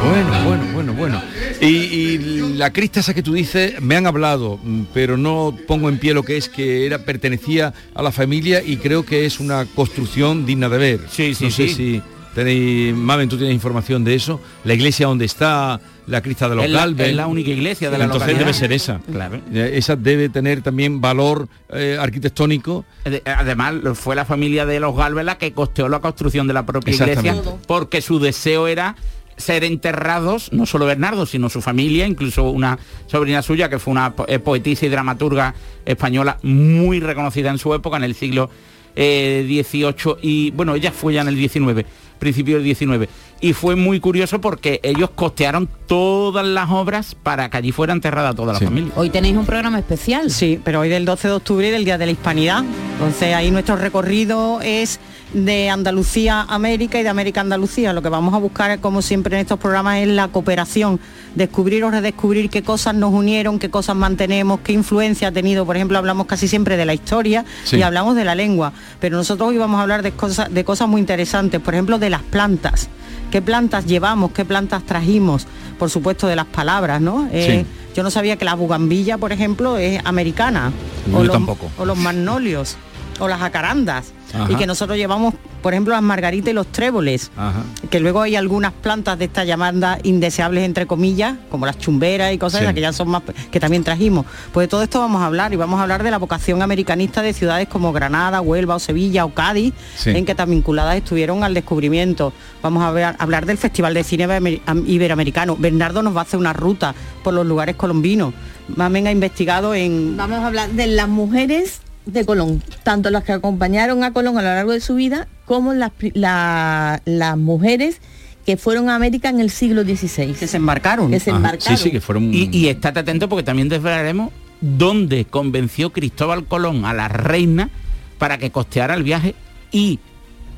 [0.04, 1.22] Bueno, bueno, bueno, bueno.
[1.60, 5.88] Y, y la crista esa que tú dices, me han hablado, mm, pero no pongo
[5.88, 9.40] en pie lo que es, que era pertenecía a la familia y creo que es
[9.40, 11.00] una construcción digna de ver.
[11.10, 11.74] Sí, sí, no sé sí.
[11.74, 12.02] si
[12.34, 14.40] tenéis, Mamen, tú tienes información de eso.
[14.64, 17.08] La iglesia donde está la crista de los Es la- Galvez.
[17.08, 18.46] es la única iglesia de la Entonces localidad.
[18.46, 19.00] debe ser esa.
[19.10, 19.40] Claro.
[19.52, 22.84] Esa debe tener también valor eh, arquitectónico.
[23.24, 26.94] Además, fue la familia de los Galvez la que costeó la construcción de la propia
[26.94, 27.34] iglesia,
[27.66, 28.94] porque su deseo era
[29.36, 34.14] ser enterrados, no solo Bernardo, sino su familia, incluso una sobrina suya, que fue una
[34.28, 38.50] eh, poetisa y dramaturga española muy reconocida en su época, en el siglo
[38.96, 41.84] eh, XVIII, y bueno, ella fue ya en el XIX,
[42.18, 43.08] principio del XIX.
[43.42, 48.32] Y fue muy curioso porque ellos costearon todas las obras para que allí fuera enterrada
[48.32, 48.90] toda la familia.
[48.96, 50.30] Hoy tenéis un programa especial.
[50.30, 52.64] Sí, pero hoy del 12 de octubre y del Día de la Hispanidad.
[52.94, 54.98] Entonces ahí nuestro recorrido es
[55.32, 57.92] de Andalucía a América y de América a Andalucía.
[57.92, 61.00] Lo que vamos a buscar, como siempre en estos programas, es la cooperación,
[61.34, 65.66] descubrir o redescubrir qué cosas nos unieron, qué cosas mantenemos, qué influencia ha tenido.
[65.66, 67.76] Por ejemplo, hablamos casi siempre de la historia Sí.
[67.76, 70.88] y hablamos de la lengua, pero nosotros hoy vamos a hablar de cosas, de cosas
[70.88, 72.88] muy interesantes, por ejemplo, de las plantas.
[73.30, 74.30] ¿Qué plantas llevamos?
[74.30, 75.46] ¿Qué plantas trajimos?
[75.78, 77.28] Por supuesto, de las palabras, ¿no?
[77.32, 80.70] Eh, Yo no sabía que la bugambilla, por ejemplo, es americana.
[81.10, 81.70] Yo o los, tampoco.
[81.78, 82.76] O los magnolios.
[83.18, 84.12] O las jacarandas.
[84.34, 84.50] Ajá.
[84.52, 87.30] Y que nosotros llevamos, por ejemplo, las margaritas y los tréboles.
[87.36, 87.62] Ajá.
[87.90, 92.38] Que luego hay algunas plantas de estas llamadas indeseables, entre comillas, como las chumberas y
[92.38, 92.64] cosas Sí.
[92.64, 94.26] esas que ya son más, que también trajimos.
[94.52, 97.22] Pues de todo esto vamos a hablar y vamos a hablar de la vocación americanista
[97.22, 100.10] de ciudades como Granada, Huelva o Sevilla o Cádiz, Sí.
[100.10, 102.32] en que tan vinculadas estuvieron al descubrimiento.
[102.62, 105.56] Vamos a ver- hablar del Festival de Cine Iber- Iberoamericano.
[105.56, 108.34] Bernardo nos va a hacer una ruta por los lugares colombinos.
[108.74, 110.16] Mamen ha investigado en...
[110.16, 114.42] Vamos a hablar de las mujeres de Colón, tanto las que acompañaron a Colón a
[114.42, 118.00] lo largo de su vida, como las, la- las mujeres
[118.46, 120.32] que fueron a América en el siglo XVI.
[120.34, 121.10] Que se embarcaron.
[121.10, 122.00] Que se embarcaron.
[122.00, 122.32] fueron...
[122.32, 127.70] Y, y estate atento porque también desvelaremos dónde convenció Cristóbal Colón a la reina
[128.18, 129.34] para que costeara el viaje
[129.72, 129.98] y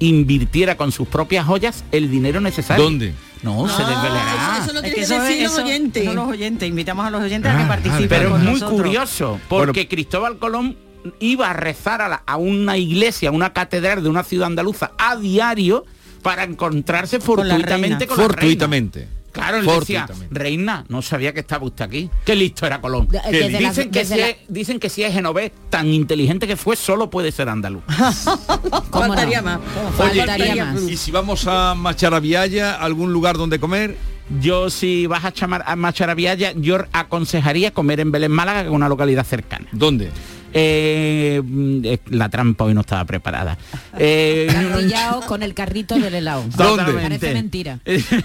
[0.01, 2.85] invirtiera con sus propias joyas el dinero necesario.
[2.85, 3.15] ¿Dónde?
[3.43, 4.59] No, se desvelará.
[4.63, 6.03] eso lo Es tienen que que eso es- decir los oyentes.
[6.03, 6.69] eso los oyentes.
[6.69, 8.81] Invitamos a los oyentes a que Ah, participen Pero es muy nosotros.
[8.83, 10.77] curioso, porque Cristóbal Colón
[11.21, 14.93] iba a rezar a, la- a una iglesia, a una catedral de una ciudad andaluza
[14.99, 15.85] a diario
[16.23, 18.07] para encontrarse la fortuitamente reina.
[18.07, 18.29] con la, reina.
[18.29, 19.09] Fortuitamente.
[19.31, 19.75] Claro, él decía,
[20.07, 20.27] Fortuitamente.
[20.39, 22.11] reina, no sabía que estaba usted aquí.
[22.25, 23.07] Qué listo era Colón.
[23.09, 25.87] De- Que desde la- dicen, que si la- es, dicen que si es genovés, tan
[25.87, 27.83] inteligente que fue, solo puede ser andaluz.
[28.91, 29.61] Faltaría más.
[29.99, 30.83] Oye, Faltaría más.
[30.83, 33.97] y si vamos a Macharabiaya, algún lugar donde comer,
[34.41, 38.75] Yo si vas a, chamar, a Macharabiaya, yo aconsejaría comer en Belén Málaga, que es
[38.75, 39.67] una localidad cercana.
[39.73, 40.11] ¿dónde?
[40.53, 43.57] Eh, mm, eh, la trampa hoy no estaba preparada.
[44.01, 44.47] Eh,
[45.27, 46.45] con el carrito del helado.
[46.57, 46.93] ¿Dónde?
[46.93, 47.81] Parece mentira.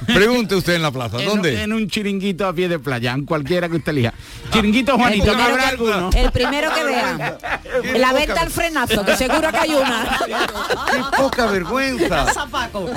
[0.05, 1.63] Pregunte usted en la plaza, en, ¿dónde?
[1.63, 4.13] En un chiringuito a pie de playa, en cualquiera que usted elija.
[4.51, 6.09] Chiringuito Juanito, El ¿no habrá primero alguno?
[6.15, 7.37] El primero que vea.
[7.97, 10.19] La venta al frenazo, que seguro que hay una.
[10.91, 12.27] ¡Qué poca vergüenza!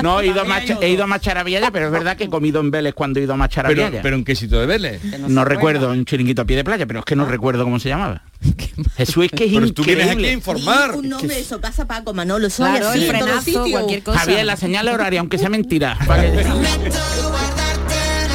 [0.02, 2.70] No, he ido, a he ido a Macharavilla, pero es verdad que he comido en
[2.70, 3.90] Vélez cuando he ido a Macharavilla.
[3.90, 5.02] Pero, pero ¿en qué sitio de Vélez?
[5.28, 7.88] no recuerdo, un chiringuito a pie de playa, pero es que no recuerdo cómo se
[7.88, 8.22] llamaba.
[9.22, 10.32] Jesús, es que es Pero tú vienes aquí a increíble.
[10.32, 10.92] informar.
[10.96, 14.18] Un nombre de eso, casa Paco, Manolo, soy Claro, así frenazo, cualquier cosa.
[14.20, 15.96] Javier, la señal horaria, aunque sea mentira.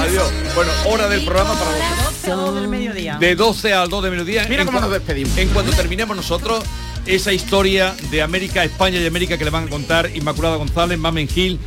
[0.02, 0.32] Adiós.
[0.56, 1.72] Bueno, hora del programa para
[2.04, 2.56] vosotros.
[2.56, 3.18] del mediodía.
[3.20, 4.46] De 12 al 2 de mediodía.
[4.50, 5.38] Mira En cómo nos despedimos.
[5.38, 6.64] En cuanto terminemos nosotros,
[7.06, 11.28] esa historia de América, España y América que le van a contar Inmaculada González, Mamen
[11.28, 11.60] Gil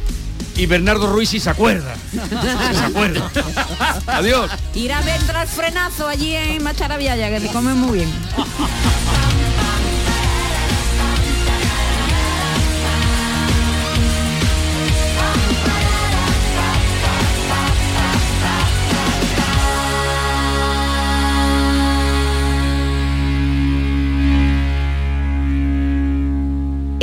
[0.56, 1.94] y Bernardo Ruiz si se acuerda.
[2.72, 3.30] Se acuerda.
[4.06, 4.50] Adiós.
[4.74, 8.12] Ir a vender al frenazo allí en Macharavilla, que se come muy bien.